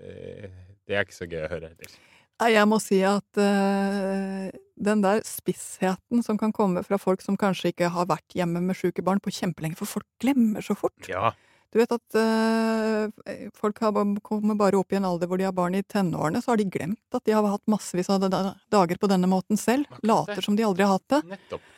Eh, 0.00 0.50
Det 0.86 0.94
er 0.94 1.02
ikke 1.02 1.18
så 1.18 1.26
gøy 1.26 1.42
å 1.46 1.50
høre 1.50 1.72
heller. 1.72 1.96
Jeg 2.36 2.68
må 2.68 2.76
si 2.84 2.98
at 3.06 3.40
uh, 3.40 4.48
den 4.76 5.02
der 5.04 5.22
spissheten 5.24 6.22
som 6.24 6.36
kan 6.36 6.52
komme 6.52 6.82
fra 6.84 6.98
folk 7.00 7.24
som 7.24 7.38
kanskje 7.40 7.72
ikke 7.72 7.88
har 7.94 8.08
vært 8.10 8.36
hjemme 8.36 8.60
med 8.60 8.76
sjuke 8.76 9.04
barn 9.04 9.22
på 9.24 9.32
kjempelenge, 9.32 9.78
for 9.78 9.88
folk 9.88 10.06
glemmer 10.20 10.64
så 10.64 10.76
fort. 10.76 11.08
Ja. 11.08 11.32
Du 11.72 11.80
vet 11.80 11.92
at 11.92 12.18
uh, 12.18 13.48
folk 13.56 13.80
har, 13.82 13.96
kommer 14.24 14.58
bare 14.58 14.78
opp 14.78 14.92
i 14.92 14.98
en 15.00 15.08
alder 15.08 15.30
hvor 15.30 15.40
de 15.40 15.48
har 15.48 15.56
barn 15.56 15.78
i 15.78 15.84
tenårene, 15.84 16.42
så 16.44 16.52
har 16.52 16.60
de 16.60 16.68
glemt 16.68 17.16
at 17.16 17.24
de 17.24 17.34
har 17.34 17.48
hatt 17.48 17.64
massevis 17.72 18.12
av 18.12 18.28
dager 18.28 19.00
på 19.00 19.10
denne 19.10 19.30
måten 19.30 19.60
selv. 19.60 19.88
Later 20.06 20.44
som 20.44 20.58
de 20.58 20.66
aldri 20.68 20.86
har 20.86 20.98
hatt 20.98 21.16
det. 21.16 21.22
Nettopp. 21.36 21.72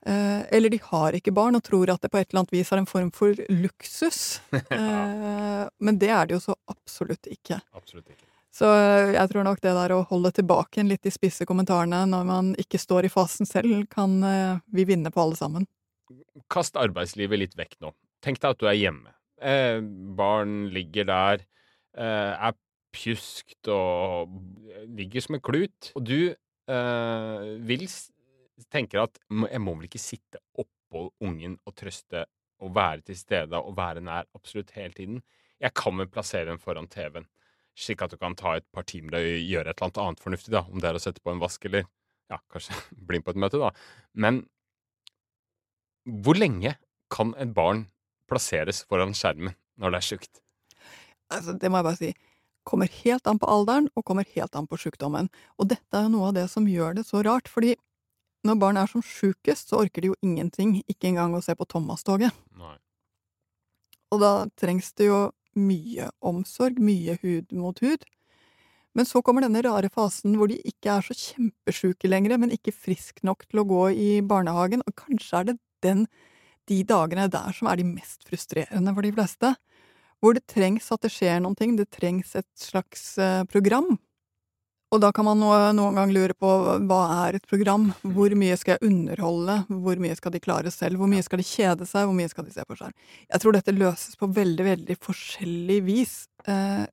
Uh, 0.00 0.46
eller 0.48 0.72
de 0.72 0.78
har 0.80 1.12
ikke 1.12 1.32
barn 1.36 1.58
og 1.58 1.64
tror 1.66 1.90
at 1.92 2.00
det 2.00 2.08
på 2.08 2.16
et 2.16 2.30
eller 2.30 2.40
annet 2.40 2.54
vis 2.54 2.70
er 2.72 2.80
en 2.80 2.88
form 2.88 3.12
for 3.14 3.46
luksus. 3.52 4.40
Eh, 4.70 5.68
men 5.82 5.98
det 6.00 6.08
er 6.14 6.28
det 6.28 6.36
jo 6.36 6.40
så 6.40 6.54
absolutt 6.70 7.26
ikke. 7.28 7.58
Absolutt 7.76 8.08
ikke. 8.08 8.29
Så 8.50 8.66
jeg 9.14 9.30
tror 9.30 9.46
nok 9.46 9.60
det 9.62 9.72
der 9.76 9.94
å 9.94 10.02
holde 10.10 10.32
tilbake 10.34 10.82
litt 10.86 11.04
de 11.06 11.12
spisse 11.14 11.46
kommentarene 11.46 12.02
når 12.10 12.24
man 12.26 12.48
ikke 12.58 12.80
står 12.82 13.06
i 13.06 13.12
fasen 13.12 13.46
selv, 13.46 13.84
kan 13.92 14.16
eh, 14.26 14.62
vi 14.74 14.86
vinne 14.88 15.12
på 15.14 15.22
alle 15.22 15.38
sammen. 15.38 15.68
Kast 16.50 16.78
arbeidslivet 16.80 17.38
litt 17.38 17.54
vekk 17.58 17.78
nå. 17.84 17.94
Tenk 18.24 18.42
deg 18.42 18.56
at 18.56 18.60
du 18.60 18.66
er 18.66 18.78
hjemme. 18.78 19.14
Eh, 19.40 19.78
barn 20.18 20.66
ligger 20.74 21.06
der, 21.08 21.46
eh, 21.94 22.48
er 22.50 22.58
pjuskt 22.92 23.70
og 23.70 24.34
ligger 24.98 25.24
som 25.24 25.38
en 25.38 25.44
klut. 25.46 25.92
Og 25.94 26.04
du 26.04 26.34
eh, 26.34 27.46
vil 27.70 27.86
tenker 28.70 29.04
at 29.06 29.18
jeg 29.30 29.62
må 29.62 29.76
vel 29.78 29.88
ikke 29.88 30.02
sitte 30.02 30.40
oppå 30.58 31.08
ungen 31.24 31.56
og 31.64 31.76
trøste 31.78 32.26
og 32.60 32.74
være 32.76 33.06
til 33.08 33.16
stede 33.16 33.56
og 33.56 33.76
være 33.78 34.02
nær 34.04 34.28
absolutt 34.36 34.74
hele 34.76 34.92
tiden. 34.96 35.22
Jeg 35.60 35.72
kan 35.76 35.96
vel 35.96 36.10
plassere 36.12 36.50
dem 36.50 36.60
foran 36.60 36.88
TV-en, 36.90 37.28
slik 37.78 38.02
at 38.04 38.12
du 38.12 38.18
kan 38.20 38.36
ta 38.38 38.56
et 38.58 38.66
par 38.74 38.86
timer 38.88 39.18
og 39.18 39.26
gjøre 39.26 39.72
et 39.72 39.82
eller 39.82 40.04
annet 40.04 40.22
fornuftig, 40.22 40.52
da, 40.54 40.64
om 40.68 40.82
det 40.82 40.90
er 40.90 40.98
å 40.98 41.02
sette 41.02 41.22
på 41.22 41.32
en 41.32 41.42
vask 41.42 41.64
eller 41.68 41.86
ja, 42.30 42.40
kanskje 42.52 42.76
bli 43.10 43.22
på 43.24 43.34
et 43.34 43.40
møte, 43.40 43.60
da. 43.60 43.72
Men 44.14 44.44
hvor 46.04 46.38
lenge 46.38 46.76
kan 47.12 47.34
et 47.38 47.52
barn 47.54 47.86
plasseres 48.30 48.84
foran 48.88 49.14
skjermen 49.16 49.56
når 49.80 49.94
det 49.94 50.00
er 50.00 50.08
sjukt? 50.08 50.42
Altså, 51.30 51.54
det 51.54 51.70
må 51.70 51.80
jeg 51.80 51.86
bare 51.86 52.00
si. 52.00 52.10
Kommer 52.66 52.90
helt 53.00 53.28
an 53.30 53.38
på 53.40 53.48
alderen, 53.50 53.88
og 53.96 54.04
kommer 54.06 54.26
helt 54.34 54.56
an 54.58 54.66
på 54.68 54.78
sjukdommen. 54.80 55.30
Og 55.58 55.70
dette 55.70 55.96
er 55.96 56.06
jo 56.06 56.14
noe 56.14 56.30
av 56.30 56.36
det 56.36 56.46
som 56.52 56.66
gjør 56.68 56.98
det 56.98 57.06
så 57.08 57.22
rart, 57.26 57.48
fordi 57.50 57.74
når 58.46 58.60
barn 58.60 58.78
er 58.80 58.88
som 58.88 59.04
sjukest, 59.04 59.70
så 59.70 59.82
orker 59.84 60.04
de 60.04 60.12
jo 60.12 60.18
ingenting, 60.24 60.78
ikke 60.88 61.10
engang 61.10 61.34
å 61.36 61.42
se 61.44 61.54
på 61.56 61.66
Thomas-toget. 61.68 62.32
Og 64.10 64.22
da 64.22 64.32
trengs 64.58 64.90
det 64.98 65.10
jo 65.10 65.20
mye 65.58 66.10
omsorg, 66.20 66.80
mye 66.82 67.16
hud 67.22 67.52
mot 67.56 67.78
hud. 67.82 68.04
Men 68.94 69.06
så 69.06 69.22
kommer 69.22 69.44
denne 69.44 69.62
rare 69.62 69.90
fasen 69.92 70.34
hvor 70.38 70.50
de 70.50 70.58
ikke 70.66 70.90
er 70.96 71.06
så 71.06 71.14
kjempesjuke 71.14 72.10
lenger, 72.10 72.36
men 72.42 72.54
ikke 72.54 72.74
frisk 72.74 73.22
nok 73.26 73.46
til 73.46 73.62
å 73.62 73.68
gå 73.70 73.84
i 73.94 74.10
barnehagen, 74.26 74.82
og 74.86 74.96
kanskje 74.98 75.38
er 75.38 75.50
det 75.52 75.56
den, 75.86 76.06
de 76.70 76.82
dagene 76.86 77.28
der 77.30 77.54
som 77.56 77.70
er 77.70 77.78
de 77.80 77.86
mest 77.86 78.26
frustrerende 78.26 78.94
for 78.94 79.06
de 79.06 79.14
fleste. 79.14 79.54
hvor 80.20 80.34
det 80.36 80.44
trengs 80.52 80.90
at 80.92 81.00
det 81.00 81.08
skjer 81.14 81.38
noen 81.40 81.56
ting, 81.56 81.76
det 81.78 81.88
trengs 81.96 82.34
et 82.36 82.48
slags 82.60 83.16
eh, 83.16 83.44
program. 83.48 83.96
Og 84.90 84.98
da 85.04 85.12
kan 85.14 85.24
man 85.24 85.38
no- 85.38 85.72
noen 85.76 85.94
gang 85.94 86.10
lure 86.10 86.34
på 86.34 86.48
hva 86.88 87.00
er 87.28 87.36
et 87.38 87.46
program? 87.46 87.92
Hvor 88.02 88.32
mye 88.34 88.56
skal 88.58 88.74
jeg 88.76 88.90
underholde? 88.90 89.60
Hvor 89.70 90.00
mye 90.02 90.16
skal 90.18 90.34
de 90.34 90.40
klare 90.42 90.72
selv? 90.74 90.98
Hvor 90.98 91.06
mye 91.10 91.22
skal 91.22 91.38
de 91.38 91.46
kjede 91.46 91.86
seg? 91.86 92.08
Hvor 92.08 92.16
mye 92.18 92.30
skal 92.32 92.48
de 92.48 92.54
se 92.54 92.64
på 92.66 92.74
skjerm? 92.78 92.96
Jeg 93.30 93.40
tror 93.44 93.54
dette 93.54 93.76
løses 93.76 94.18
på 94.18 94.26
veldig, 94.34 94.66
veldig 94.66 94.96
forskjellig 94.98 95.78
vis. 95.86 96.16
Eh, 96.50 96.86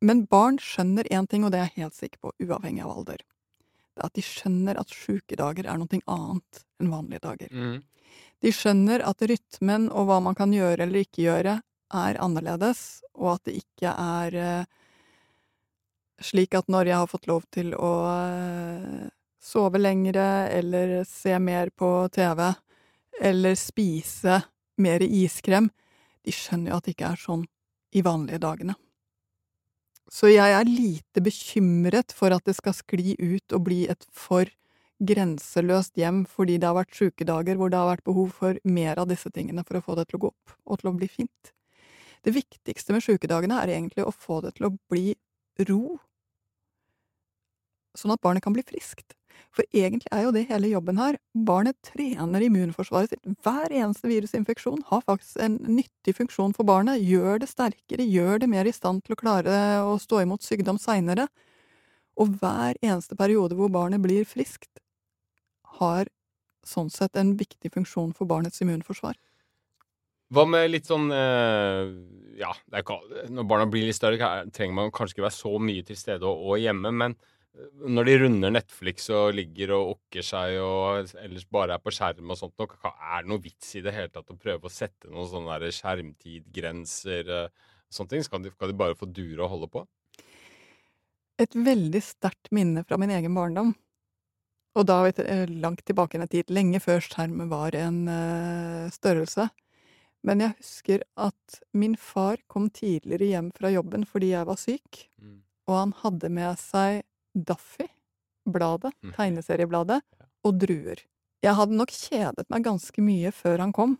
men 0.00 0.24
barn 0.30 0.60
skjønner 0.62 1.10
én 1.10 1.26
ting, 1.28 1.42
og 1.44 1.50
det 1.50 1.58
er 1.60 1.68
jeg 1.72 1.82
helt 1.82 1.98
sikker 1.98 2.22
på, 2.22 2.32
uavhengig 2.46 2.84
av 2.86 2.94
alder. 2.94 3.18
Det 3.20 3.98
er 4.04 4.06
at 4.06 4.14
de 4.14 4.22
skjønner 4.24 4.78
at 4.80 4.94
sjukedager 4.94 5.66
er 5.66 5.80
noe 5.80 6.00
annet 6.06 6.62
enn 6.80 6.92
vanlige 6.94 7.24
dager. 7.26 7.50
Mm. 7.50 7.80
De 8.40 8.52
skjønner 8.54 9.02
at 9.04 9.26
rytmen 9.26 9.90
og 9.90 10.06
hva 10.08 10.20
man 10.22 10.38
kan 10.38 10.54
gjøre 10.54 10.86
eller 10.86 11.02
ikke 11.02 11.26
gjøre, 11.26 11.58
er 11.90 12.20
annerledes, 12.22 13.02
og 13.18 13.34
at 13.34 13.48
det 13.50 13.58
ikke 13.64 13.90
er 13.90 14.36
eh, 14.38 14.64
slik 16.20 16.54
at 16.58 16.68
når 16.70 16.90
jeg 16.90 17.00
har 17.00 17.10
fått 17.10 17.28
lov 17.30 17.46
til 17.54 17.72
å 17.76 17.92
eh, 18.10 19.08
sove 19.40 19.80
lengre, 19.80 20.48
eller 20.52 21.00
se 21.08 21.38
mer 21.40 21.72
på 21.72 21.90
TV, 22.12 22.44
eller 23.20 23.56
spise 23.58 24.42
mer 24.80 25.02
iskrem 25.04 25.68
De 26.24 26.32
skjønner 26.32 26.72
jo 26.72 26.76
at 26.78 26.86
det 26.86 26.94
ikke 26.94 27.10
er 27.12 27.20
sånn 27.20 27.42
i 27.96 28.02
vanlige 28.04 28.40
dagene. 28.42 28.74
Så 30.10 30.28
jeg 30.28 30.52
er 30.52 30.68
lite 30.68 31.22
bekymret 31.22 32.12
for 32.12 32.34
at 32.34 32.44
det 32.44 32.56
skal 32.58 32.74
skli 32.76 33.14
ut 33.16 33.54
og 33.54 33.64
bli 33.68 33.84
et 33.90 34.04
for 34.12 34.48
grenseløst 35.00 35.96
hjem 35.96 36.24
fordi 36.28 36.58
det 36.60 36.68
har 36.68 36.76
vært 36.76 36.98
sjukedager 36.98 37.56
hvor 37.56 37.72
det 37.72 37.78
har 37.80 37.88
vært 37.88 38.04
behov 38.04 38.34
for 38.36 38.58
mer 38.68 39.00
av 39.00 39.08
disse 39.08 39.30
tingene 39.32 39.64
for 39.64 39.78
å 39.78 39.84
få 39.86 39.96
det 39.96 40.10
til 40.10 40.18
å 40.18 40.24
gå 40.26 40.32
opp 40.32 40.56
og 40.66 40.82
til 40.82 40.90
å 40.90 40.94
bli 40.98 41.08
fint. 41.08 41.52
Det 42.20 42.34
viktigste 42.36 42.92
med 42.92 43.04
sjukedagene 43.06 43.62
er 43.62 43.72
egentlig 43.78 44.04
å 44.04 44.12
få 44.12 44.42
det 44.44 44.58
til 44.58 44.68
å 44.68 44.74
bli 44.92 45.14
ro, 45.70 45.96
sånn 47.98 48.14
at 48.14 48.22
barnet 48.24 48.44
kan 48.44 48.54
bli 48.56 48.64
friskt. 48.66 49.16
For 49.50 49.66
egentlig 49.74 50.10
er 50.14 50.24
jo 50.26 50.32
det 50.34 50.44
hele 50.50 50.70
jobben 50.70 50.98
her. 51.00 51.16
Barnet 51.46 51.78
trener 51.86 52.44
immunforsvaret 52.46 53.10
sitt. 53.10 53.38
Hver 53.42 53.72
eneste 53.74 54.10
virusinfeksjon 54.10 54.84
har 54.90 55.02
faktisk 55.06 55.40
en 55.42 55.56
nyttig 55.66 56.14
funksjon 56.20 56.54
for 56.54 56.68
barnet. 56.68 57.02
Gjør 57.02 57.42
det 57.42 57.50
sterkere, 57.50 58.06
gjør 58.06 58.44
det 58.44 58.50
mer 58.52 58.68
i 58.70 58.74
stand 58.74 59.02
til 59.06 59.16
å 59.16 59.20
klare 59.20 59.56
å 59.82 59.96
stå 59.98 60.22
imot 60.22 60.46
sykdom 60.46 60.78
seinere. 60.78 61.26
Og 62.20 62.36
hver 62.38 62.78
eneste 62.84 63.18
periode 63.18 63.58
hvor 63.58 63.72
barnet 63.72 64.02
blir 64.04 64.28
friskt, 64.28 64.70
har 65.80 66.06
sånn 66.66 66.90
sett 66.92 67.16
en 67.16 67.34
viktig 67.40 67.72
funksjon 67.72 68.12
for 68.14 68.28
barnets 68.30 68.60
immunforsvar. 68.62 69.16
Hva 70.30 70.44
med 70.46 70.68
litt 70.70 70.86
sånn 70.86 71.08
eh, 71.10 71.90
Ja, 72.38 72.52
det 72.70 72.76
er 72.76 72.84
ikke, 72.84 72.98
når 73.34 73.46
barna 73.50 73.66
blir 73.70 73.88
litt 73.88 73.98
større, 73.98 74.30
trenger 74.54 74.76
man 74.76 74.92
kanskje 74.94 75.16
ikke 75.16 75.26
være 75.26 75.38
så 75.38 75.54
mye 75.58 75.86
til 75.86 75.98
stede 75.98 76.28
og, 76.28 76.54
hjemme, 76.60 76.92
men 76.94 77.16
når 77.90 78.06
de 78.06 78.14
runder 78.22 78.52
Netflix 78.54 79.08
og 79.10 79.34
ligger 79.34 79.72
og 79.74 79.96
okker 79.96 80.24
seg 80.24 80.56
og 80.62 81.10
ellers 81.18 81.46
bare 81.50 81.74
er 81.74 81.82
på 81.82 81.92
skjerm 81.94 82.30
og 82.30 82.38
sånt, 82.38 82.54
nok, 82.60 82.76
er 82.86 83.24
det 83.24 83.30
noe 83.32 83.42
vits 83.42 83.74
i 83.74 83.82
det 83.84 83.94
hele 83.96 84.12
tatt 84.12 84.30
å 84.30 84.38
prøve 84.38 84.68
å 84.68 84.72
sette 84.72 85.10
noen 85.10 85.28
sånne 85.30 85.58
skjermtidgrenser? 85.74 87.32
og 87.34 87.68
Sånne 87.90 88.12
ting? 88.12 88.22
Skal 88.22 88.44
de, 88.44 88.52
skal 88.54 88.70
de 88.70 88.78
bare 88.78 88.94
få 88.94 89.08
dure 89.10 89.42
og 89.42 89.50
holde 89.50 89.68
på? 89.72 89.80
Et 91.42 91.56
veldig 91.56 92.02
sterkt 92.04 92.52
minne 92.54 92.84
fra 92.86 92.98
min 93.00 93.10
egen 93.10 93.34
barndom. 93.34 93.72
Og 94.78 94.86
da 94.86 95.00
eh, 95.10 95.50
langt 95.50 95.82
tilbake 95.88 96.20
i 96.22 96.28
tid, 96.30 96.52
lenge 96.54 96.78
før 96.78 97.02
skjerm 97.02 97.42
var 97.50 97.74
en 97.74 98.04
eh, 98.06 98.86
størrelse. 98.94 99.48
Men 100.22 100.44
jeg 100.44 100.54
husker 100.60 101.02
at 101.18 101.60
min 101.74 101.96
far 101.98 102.38
kom 102.46 102.68
tidligere 102.70 103.32
hjem 103.32 103.50
fra 103.56 103.72
jobben 103.72 104.06
fordi 104.06 104.34
jeg 104.36 104.46
var 104.46 104.60
syk, 104.60 105.06
Mm. 105.20 105.42
og 105.68 105.74
han 105.76 105.92
hadde 106.04 106.30
med 106.30 106.58
seg 106.58 107.02
Daffy, 107.34 107.86
bladet, 108.46 108.92
Mhm. 109.02 109.12
tegneseriebladet, 109.16 110.00
og 110.44 110.58
druer. 110.58 110.96
Jeg 111.42 111.54
hadde 111.54 111.76
nok 111.76 111.88
kjedet 111.88 112.46
meg 112.50 112.64
ganske 112.64 113.00
mye 113.02 113.30
før 113.32 113.58
han 113.58 113.72
kom, 113.72 113.98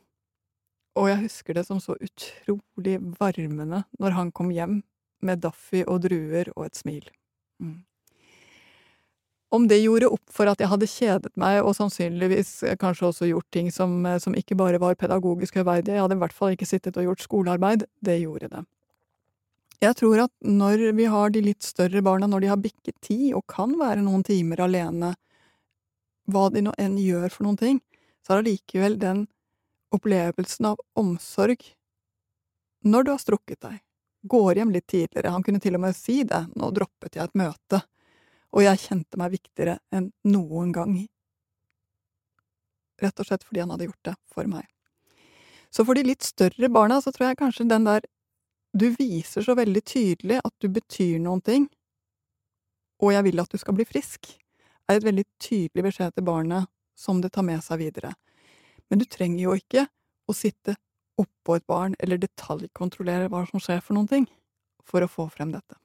og 0.97 1.09
jeg 1.09 1.19
husker 1.23 1.55
det 1.55 1.67
som 1.67 1.79
så 1.79 1.95
utrolig 2.01 2.99
varmende 3.19 3.85
når 4.01 4.13
han 4.13 4.33
kom 4.33 4.51
hjem 4.51 4.83
med 5.23 5.41
Daffy 5.41 5.85
og 5.87 6.03
druer 6.03 6.49
og 6.57 6.67
et 6.67 6.75
smil. 6.75 7.05
Mm. 7.63 7.85
Om 9.53 9.67
det 9.67 9.81
gjorde 9.83 10.07
opp 10.13 10.31
for 10.31 10.47
at 10.47 10.59
jeg 10.63 10.69
hadde 10.71 10.87
kjedet 10.87 11.37
meg, 11.37 11.61
og 11.65 11.75
sannsynligvis 11.75 12.63
kanskje 12.79 13.09
også 13.09 13.27
gjort 13.33 13.49
ting 13.51 13.71
som, 13.71 14.05
eh, 14.07 14.19
som 14.19 14.33
ikke 14.35 14.57
bare 14.57 14.79
var 14.79 14.95
pedagogisk 14.95 15.55
høyverdige, 15.55 15.95
jeg 15.97 16.01
hadde 16.05 16.15
i 16.15 16.23
hvert 16.23 16.33
fall 16.33 16.55
ikke 16.55 16.67
sittet 16.71 16.97
og 16.97 17.05
gjort 17.05 17.25
skolearbeid, 17.27 17.85
det 18.03 18.21
gjorde 18.23 18.49
det. 18.49 18.65
Jeg 19.81 19.97
tror 19.97 20.27
at 20.27 20.33
når 20.45 20.91
vi 20.93 21.07
har 21.09 21.33
de 21.33 21.41
litt 21.45 21.65
større 21.65 22.03
barna, 22.05 22.29
når 22.29 22.45
de 22.45 22.49
har 22.53 22.61
bikket 22.61 22.99
ti 23.01 23.33
og 23.33 23.47
kan 23.49 23.73
være 23.81 24.05
noen 24.05 24.25
timer 24.27 24.61
alene, 24.67 25.15
hva 26.31 26.49
de 26.53 26.63
nå 26.67 26.75
enn 26.79 26.99
gjør 27.01 27.31
for 27.33 27.47
noen 27.47 27.61
ting, 27.61 27.79
så 28.21 28.35
er 28.35 28.43
allikevel 28.43 28.99
den 29.01 29.25
opplevelsen 29.97 30.69
av 30.71 30.83
omsorg 31.01 31.65
når 32.81 33.05
du 33.05 33.11
har 33.13 33.21
strukket 33.21 33.61
deg, 33.61 33.81
går 34.25 34.61
hjem 34.61 34.71
litt 34.73 34.87
tidligere, 34.89 35.33
han 35.35 35.43
kunne 35.45 35.61
til 35.61 35.77
og 35.77 35.83
med 35.85 35.97
si 35.97 36.23
det, 36.25 36.47
nå 36.57 36.71
droppet 36.77 37.17
jeg 37.17 37.29
et 37.29 37.37
møte, 37.37 37.83
og 38.57 38.65
jeg 38.65 38.83
kjente 38.85 39.21
meg 39.21 39.35
viktigere 39.35 39.79
enn 39.93 40.11
noen 40.29 40.73
gang. 40.73 40.95
Rett 43.01 43.21
og 43.21 43.29
slett 43.29 43.45
fordi 43.45 43.61
han 43.65 43.73
hadde 43.75 43.91
gjort 43.91 44.09
det 44.09 44.17
for 44.33 44.49
meg. 44.49 44.65
Så 45.71 45.85
for 45.85 45.97
de 45.97 46.07
litt 46.09 46.25
større 46.27 46.73
barna 46.73 46.99
så 47.05 47.13
tror 47.13 47.31
jeg 47.31 47.41
kanskje 47.41 47.69
den 47.69 47.87
der 47.87 48.09
du 48.73 48.91
viser 48.95 49.45
så 49.45 49.57
veldig 49.59 49.83
tydelig 49.87 50.41
at 50.45 50.55
du 50.62 50.69
betyr 50.73 51.19
noen 51.23 51.43
ting, 51.45 51.67
og 53.00 53.15
jeg 53.15 53.27
vil 53.27 53.43
at 53.43 53.50
du 53.50 53.59
skal 53.61 53.77
bli 53.77 53.87
frisk, 53.89 54.29
er 54.91 54.99
et 54.99 55.07
veldig 55.07 55.25
tydelig 55.41 55.87
beskjed 55.89 56.15
til 56.15 56.27
barnet 56.27 56.69
som 56.99 57.23
det 57.23 57.33
tar 57.35 57.47
med 57.47 57.62
seg 57.65 57.81
videre. 57.81 58.12
Men 58.91 59.00
du 59.00 59.07
trenger 59.09 59.45
jo 59.45 59.57
ikke 59.57 59.87
å 60.29 60.37
sitte 60.37 60.77
oppå 61.21 61.57
et 61.57 61.67
barn 61.69 61.95
eller 62.00 62.21
detaljkontrollere 62.21 63.31
hva 63.33 63.45
som 63.49 63.62
skjer 63.62 63.83
for 63.85 63.97
noen 63.97 64.11
ting, 64.11 64.27
for 64.85 65.05
å 65.05 65.11
få 65.11 65.29
frem 65.33 65.55
dette. 65.55 65.79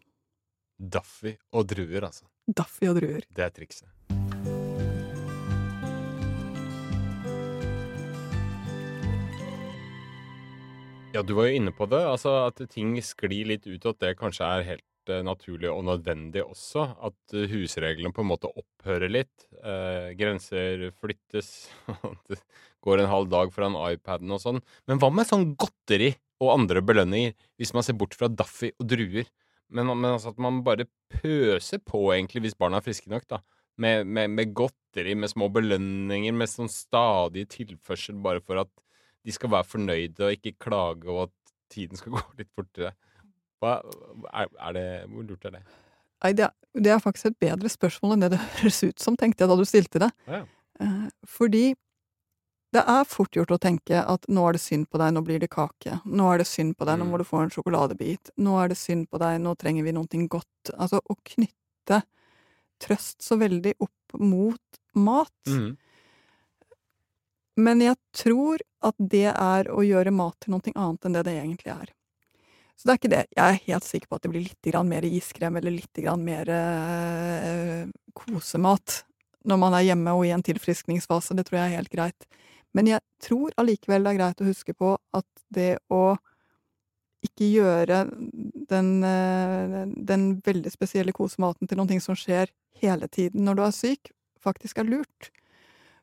Daffy 0.75 1.35
og 1.55 1.69
druer, 1.71 2.03
altså. 2.03 2.27
Daffy 2.45 2.89
og 2.89 2.99
druer. 2.99 3.23
Det 3.31 3.45
er 3.45 3.53
trikset. 3.55 3.94
Ja, 11.15 11.21
du 11.23 11.31
var 11.37 11.47
jo 11.47 11.55
inne 11.55 11.71
på 11.71 11.85
det. 11.87 12.01
Altså 12.03 12.33
at 12.49 12.59
ting 12.73 12.97
sklir 12.99 13.47
litt 13.47 13.63
ut, 13.69 13.85
og 13.85 13.93
at 13.93 14.01
det 14.03 14.17
kanskje 14.19 14.47
er 14.51 14.65
helt 14.67 15.11
uh, 15.13 15.21
naturlig 15.23 15.69
og 15.71 15.85
nødvendig 15.87 16.43
også. 16.43 16.89
At 17.07 17.35
uh, 17.37 17.45
husreglene 17.53 18.11
på 18.11 18.25
en 18.25 18.31
måte 18.33 18.51
opphører 18.51 19.13
litt. 19.13 19.47
Uh, 19.61 20.11
grenser 20.19 20.89
flyttes. 20.99 21.69
det 22.27 22.41
går 22.83 22.99
en 22.99 23.11
halv 23.13 23.31
dag 23.31 23.55
foran 23.55 23.79
iPaden 23.93 24.35
og 24.35 24.43
sånn. 24.43 24.59
Men 24.91 24.99
hva 24.99 25.13
med 25.15 25.29
sånn 25.29 25.53
godteri 25.55 26.11
og 26.43 26.51
andre 26.57 26.83
belønninger, 26.83 27.35
hvis 27.55 27.71
man 27.77 27.87
ser 27.87 27.95
bort 27.95 28.17
fra 28.19 28.27
Daffy 28.27 28.73
og 28.75 28.89
druer? 28.91 29.31
Men, 29.71 29.87
men 29.95 30.11
altså 30.17 30.35
at 30.35 30.41
man 30.41 30.65
bare 30.67 30.89
pøser 31.15 31.79
på, 31.79 32.09
egentlig, 32.11 32.43
hvis 32.43 32.59
barna 32.59 32.81
er 32.81 32.85
friske 32.85 33.07
nok, 33.09 33.23
da. 33.31 33.39
Med, 33.79 34.03
med, 34.03 34.35
med 34.35 34.51
godteri, 34.55 35.15
med 35.15 35.31
små 35.31 35.47
belønninger, 35.51 36.35
med 36.35 36.51
sånn 36.51 36.71
stadig 36.71 37.47
tilførsel, 37.55 38.19
bare 38.19 38.43
for 38.43 38.59
at 38.67 38.71
de 39.25 39.33
skal 39.33 39.51
være 39.51 39.67
fornøyde 39.67 40.27
og 40.27 40.35
ikke 40.37 40.55
klage, 40.61 41.07
og 41.09 41.23
at 41.27 41.55
tiden 41.73 41.97
skal 41.97 42.13
gå 42.17 42.21
litt 42.39 42.51
fortere. 42.55 42.93
Hva, 43.63 43.79
er, 44.33 44.51
er 44.67 44.75
det, 44.77 44.85
hvor 45.09 45.25
lurt 45.25 45.45
er 45.49 45.55
det? 45.57 45.63
Nei, 46.23 46.31
det 46.37 46.45
er, 46.47 46.53
det 46.85 46.91
er 46.93 47.01
faktisk 47.03 47.31
et 47.31 47.39
bedre 47.41 47.69
spørsmål 47.71 48.13
enn 48.15 48.25
det 48.25 48.31
det 48.35 48.43
høres 48.59 48.83
ut 48.85 49.01
som, 49.03 49.17
tenkte 49.17 49.43
jeg 49.45 49.51
da 49.51 49.57
du 49.59 49.65
stilte 49.67 50.01
det. 50.05 50.11
Ja. 50.29 50.43
Eh, 50.83 51.07
fordi 51.29 51.65
det 52.75 52.81
er 52.91 53.05
fort 53.07 53.31
gjort 53.37 53.53
å 53.55 53.59
tenke 53.61 54.01
at 54.03 54.25
nå 54.27 54.41
er 54.49 54.57
det 54.57 54.61
synd 54.61 54.89
på 54.91 54.99
deg, 54.99 55.13
nå 55.15 55.21
blir 55.23 55.39
det 55.39 55.47
kake. 55.53 56.01
Nå 56.05 56.25
er 56.33 56.41
det 56.41 56.47
synd 56.49 56.73
på 56.75 56.83
deg, 56.89 56.97
nå 56.99 57.05
Mm. 57.07 57.11
må 57.13 57.19
du 57.21 57.23
få 57.23 57.39
en 57.45 57.53
sjokoladebit. 57.53 58.33
Nå 58.43 58.57
er 58.59 58.73
det 58.73 58.77
synd 58.77 59.07
på 59.09 59.21
deg, 59.21 59.37
nå 59.39 59.53
trenger 59.55 59.85
vi 59.87 59.93
noe 59.95 60.27
godt. 60.27 60.73
Altså 60.75 60.99
å 60.99 61.15
knytte 61.31 62.01
trøst 62.83 63.23
så 63.23 63.37
veldig 63.39 63.77
opp 63.79 64.17
mot 64.19 64.79
mat. 64.99 65.31
Mhm. 65.47 65.77
Men 67.55 67.81
jeg 67.83 67.95
tror 68.15 68.63
at 68.83 68.95
det 68.99 69.29
er 69.31 69.69
å 69.71 69.83
gjøre 69.85 70.11
mat 70.11 70.35
til 70.43 70.55
noe 70.55 70.73
annet 70.75 71.07
enn 71.07 71.15
det 71.15 71.23
det 71.27 71.35
egentlig 71.39 71.71
er. 71.71 71.93
Så 72.75 72.87
det 72.87 72.91
er 72.91 72.99
ikke 72.99 73.13
det. 73.13 73.23
Jeg 73.31 73.45
er 73.45 73.61
helt 73.69 73.87
sikker 73.87 74.09
på 74.09 74.17
at 74.17 74.25
det 74.25 74.31
blir 74.33 74.43
litt 74.43 74.77
mer 74.83 75.05
iskrem 75.07 75.55
eller 75.55 75.71
litt 75.71 76.01
mer 76.19 76.49
øh, 76.51 77.85
kosemat 78.13 79.03
når 79.47 79.59
man 79.61 79.77
er 79.77 79.85
hjemme 79.87 80.11
og 80.17 80.25
i 80.25 80.33
en 80.35 80.43
tilfriskningsfase. 80.43 81.37
Det 81.37 81.45
tror 81.47 81.61
jeg 81.61 81.71
er 81.71 81.77
helt 81.79 81.93
greit. 81.93 82.27
Men 82.75 82.89
jeg 82.91 82.99
tror 83.23 83.55
allikevel 83.55 84.03
det 84.03 84.11
er 84.11 84.19
greit 84.19 84.43
å 84.43 84.49
huske 84.49 84.75
på 84.75 84.97
at 85.15 85.45
det 85.55 85.77
å 85.87 86.17
ikke 87.25 87.47
gjøre 87.47 88.01
den, 88.69 88.91
øh, 89.07 89.79
den 89.95 90.27
veldig 90.45 90.73
spesielle 90.73 91.15
kosematen 91.15 91.69
til 91.69 91.79
noe 91.79 91.99
som 92.03 92.17
skjer 92.19 92.51
hele 92.81 93.07
tiden 93.07 93.47
når 93.47 93.55
du 93.55 93.63
er 93.63 93.75
syk, 93.75 94.11
faktisk 94.43 94.83
er 94.83 94.91
lurt. 94.91 95.31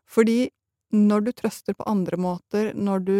Fordi 0.09 0.49
når 0.93 1.21
du 1.27 1.33
trøster 1.33 1.77
på 1.77 1.87
andre 1.89 2.19
måter, 2.21 2.73
når 2.75 3.05
du 3.07 3.17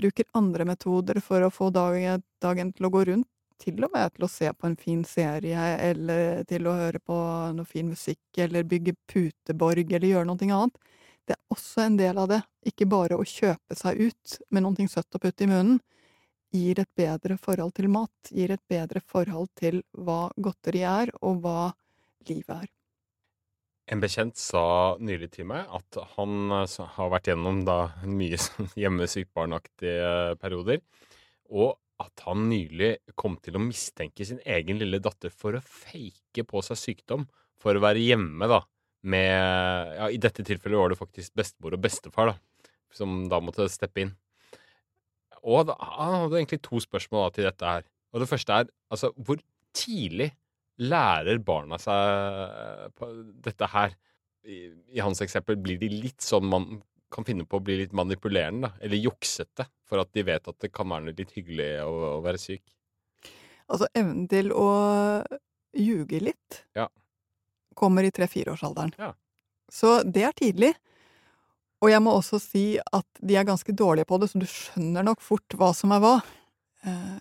bruker 0.00 0.24
andre 0.32 0.64
metoder 0.64 1.20
for 1.24 1.44
å 1.44 1.52
få 1.52 1.68
dagen, 1.74 2.22
dagen 2.40 2.72
til 2.72 2.88
å 2.88 2.92
gå 2.94 3.04
rundt. 3.10 3.28
Til 3.60 3.84
og 3.84 3.92
med 3.92 4.14
til 4.14 4.24
å 4.24 4.30
se 4.32 4.48
på 4.56 4.70
en 4.70 4.76
fin 4.80 5.02
serie, 5.04 5.64
eller 5.84 6.46
til 6.48 6.64
å 6.64 6.78
høre 6.78 6.96
på 7.04 7.16
noe 7.52 7.68
fin 7.68 7.90
musikk, 7.92 8.22
eller 8.40 8.64
bygge 8.64 8.94
puteborg, 9.04 9.92
eller 9.92 10.08
gjøre 10.08 10.30
noe 10.30 10.48
annet. 10.48 10.78
Det 11.28 11.36
er 11.36 11.52
også 11.52 11.84
en 11.84 11.98
del 12.00 12.22
av 12.22 12.30
det. 12.32 12.40
Ikke 12.66 12.88
bare 12.88 13.20
å 13.20 13.28
kjøpe 13.28 13.76
seg 13.76 14.00
ut 14.00 14.38
med 14.48 14.64
noe 14.64 14.88
søtt 14.88 15.14
å 15.14 15.20
putte 15.20 15.44
i 15.44 15.50
munnen. 15.52 15.76
Gir 16.56 16.80
et 16.80 16.90
bedre 16.96 17.36
forhold 17.36 17.76
til 17.76 17.92
mat. 17.92 18.32
Gir 18.32 18.56
et 18.56 18.64
bedre 18.66 19.04
forhold 19.04 19.52
til 19.60 19.82
hva 19.92 20.30
godteri 20.40 20.82
er, 20.88 21.12
og 21.20 21.44
hva 21.44 21.70
livet 22.26 22.56
er. 22.56 22.68
En 23.90 23.98
bekjent 23.98 24.38
sa 24.38 24.62
nylig 25.02 25.32
til 25.34 25.48
meg 25.50 25.70
at 25.74 25.98
han 26.14 26.52
eh, 26.54 26.74
har 26.94 27.10
vært 27.10 27.30
gjennom 27.32 27.64
da 27.66 27.78
mye 28.20 28.38
sånn 28.38 28.70
hjemmesykt 28.78 29.32
barnaktige 29.34 30.36
perioder, 30.42 30.82
og 31.50 31.74
at 32.00 32.22
han 32.24 32.46
nylig 32.48 32.94
kom 33.18 33.34
til 33.42 33.58
å 33.58 33.62
mistenke 33.62 34.24
sin 34.24 34.38
egen 34.48 34.78
lille 34.80 35.02
datter 35.02 35.32
for 35.34 35.58
å 35.58 35.64
fake 35.64 36.46
på 36.48 36.62
seg 36.64 36.78
sykdom 36.80 37.26
for 37.60 37.76
å 37.76 37.82
være 37.82 38.00
hjemme, 38.00 38.46
da, 38.48 38.62
med 39.02 39.96
Ja, 39.98 40.08
i 40.08 40.20
dette 40.20 40.44
tilfellet 40.46 40.80
var 40.80 40.92
det 40.92 41.00
faktisk 41.00 41.34
bestemor 41.36 41.76
og 41.76 41.82
bestefar, 41.84 42.32
da, 42.32 42.70
som 42.94 43.26
da 43.28 43.40
måtte 43.42 43.68
steppe 43.72 44.06
inn. 44.06 44.14
Og 45.40 45.66
da, 45.68 45.76
han 45.98 46.22
hadde 46.24 46.40
egentlig 46.40 46.62
to 46.64 46.80
spørsmål 46.80 47.26
da, 47.26 47.34
til 47.36 47.48
dette 47.48 47.74
her. 47.74 47.84
Og 48.14 48.22
det 48.22 48.30
første 48.30 48.62
er 48.62 48.70
altså, 48.92 49.12
hvor 49.16 49.40
tidlig 49.76 50.30
lærer 50.80 51.40
barna 51.44 51.78
seg 51.80 53.00
dette 53.44 53.68
her? 53.72 53.96
I, 54.44 54.70
I, 54.96 55.00
hans 55.04 55.20
eksempel 55.20 55.58
blir 55.60 55.80
de 55.80 55.90
litt 55.92 56.24
sånn 56.24 56.48
man 56.48 56.80
kan 57.12 57.26
finne 57.26 57.44
på 57.44 57.58
å 57.58 57.64
bli 57.64 57.80
litt 57.82 57.94
manipulerende, 57.96 58.68
da, 58.68 58.84
eller 58.86 59.02
juksete, 59.02 59.66
for 59.88 60.00
at 60.00 60.12
de 60.14 60.24
vet 60.24 60.46
at 60.48 60.58
det 60.62 60.70
kan 60.72 60.88
være 60.88 61.12
litt 61.12 61.34
hyggelig 61.34 61.72
å, 61.82 61.94
å 62.16 62.20
være 62.24 62.40
syk. 62.40 62.62
Altså 63.70 63.88
evnen 63.94 64.28
til 64.30 64.52
å 64.54 64.68
ljuge 65.76 66.20
litt 66.22 66.62
ja. 66.78 66.86
kommer 67.78 68.06
i 68.06 68.12
tre-fireårsalderen. 68.14 68.94
Ja. 68.98 69.12
Så 69.70 70.00
det 70.02 70.24
er 70.26 70.34
tidlig. 70.38 70.72
Og 71.80 71.88
jeg 71.92 72.02
må 72.04 72.12
også 72.18 72.40
si 72.42 72.64
at 72.80 73.22
de 73.24 73.36
er 73.38 73.46
ganske 73.48 73.72
dårlige 73.72 74.08
på 74.10 74.18
det, 74.20 74.30
så 74.30 74.40
du 74.40 74.48
skjønner 74.50 75.06
nok 75.06 75.22
fort 75.24 75.56
hva 75.56 75.70
som 75.76 75.94
er 75.96 76.02
hva. 76.02 76.16
Eh, 76.84 77.20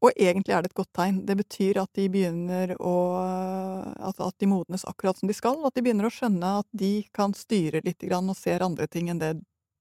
og 0.00 0.16
egentlig 0.16 0.54
er 0.56 0.62
det 0.64 0.70
et 0.70 0.78
godt 0.78 0.92
tegn. 0.96 1.18
Det 1.28 1.36
betyr 1.36 1.80
at 1.82 1.90
de 1.96 2.06
begynner 2.12 2.72
å 2.80 2.94
at, 3.20 4.16
at 4.16 4.36
de 4.40 4.48
modnes 4.48 4.86
akkurat 4.88 5.18
som 5.18 5.28
de 5.28 5.36
skal, 5.36 5.58
at 5.66 5.76
de 5.76 5.84
begynner 5.84 6.08
å 6.08 6.12
skjønne 6.14 6.54
at 6.62 6.68
de 6.72 7.02
kan 7.16 7.34
styre 7.36 7.82
litt 7.84 8.06
og 8.08 8.32
ser 8.38 8.64
andre 8.64 8.88
ting 8.88 9.10
enn 9.12 9.20
det 9.20 9.34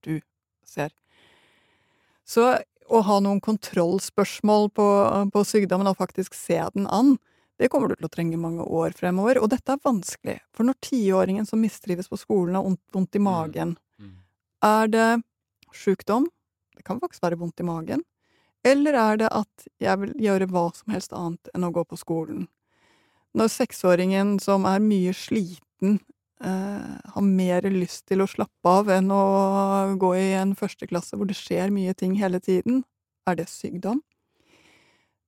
du 0.04 0.20
ser. 0.68 0.92
Så 2.28 2.52
å 2.90 3.02
ha 3.06 3.20
noen 3.24 3.40
kontrollspørsmål 3.42 4.70
på, 4.76 4.88
på 5.34 5.46
sykdommen 5.46 5.88
og 5.88 6.00
faktisk 6.02 6.36
se 6.36 6.60
den 6.76 6.88
an, 6.90 7.16
det 7.60 7.70
kommer 7.72 7.92
du 7.92 7.98
til 7.98 8.08
å 8.08 8.12
trenge 8.12 8.40
mange 8.40 8.64
år 8.64 8.96
fremover. 8.98 9.40
Og 9.44 9.52
dette 9.52 9.76
er 9.76 9.84
vanskelig, 9.84 10.38
for 10.56 10.68
når 10.68 10.80
tiåringen 10.84 11.48
som 11.48 11.62
mistrives 11.62 12.10
på 12.12 12.20
skolen 12.20 12.58
har 12.58 12.66
vondt 12.66 13.16
i 13.16 13.22
mm. 13.22 13.28
magen, 13.28 13.74
mm. 14.00 14.14
er 14.68 14.92
det 14.92 15.10
sjukdom? 15.76 16.30
Det 16.76 16.86
kan 16.88 17.02
faktisk 17.02 17.26
være 17.26 17.40
vondt 17.40 17.60
i 17.60 17.68
magen. 17.68 18.04
Eller 18.68 18.98
er 19.00 19.20
det 19.22 19.30
at 19.32 19.68
jeg 19.80 20.01
vil 20.01 20.13
gjøre 20.20 20.50
hva 20.51 20.66
som 20.75 20.94
helst 20.94 21.16
annet 21.16 21.51
enn 21.56 21.68
å 21.68 21.74
gå 21.74 21.86
på 21.88 22.00
skolen? 22.00 22.48
Når 23.38 23.51
seksåringen 23.54 24.38
som 24.42 24.66
er 24.68 24.82
mye 24.84 25.13
sliten, 25.16 26.00
eh, 26.44 26.96
har 27.13 27.25
mer 27.25 27.62
lyst 27.72 28.08
til 28.08 28.22
å 28.22 28.28
slappe 28.28 28.68
av 28.68 28.89
enn 28.89 29.12
å 29.13 29.96
gå 30.01 30.13
i 30.18 30.32
en 30.39 30.56
førsteklasse 30.56 31.16
hvor 31.16 31.30
det 31.30 31.38
skjer 31.38 31.72
mye 31.72 31.94
ting 31.94 32.18
hele 32.20 32.39
tiden, 32.39 32.84
er 33.28 33.36
det 33.36 33.48
sykdom? 33.48 34.01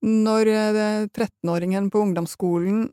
Når 0.02 0.50
13-åringen 1.14 1.86
eh, 1.86 1.92
på 1.94 2.02
ungdomsskolen 2.02 2.90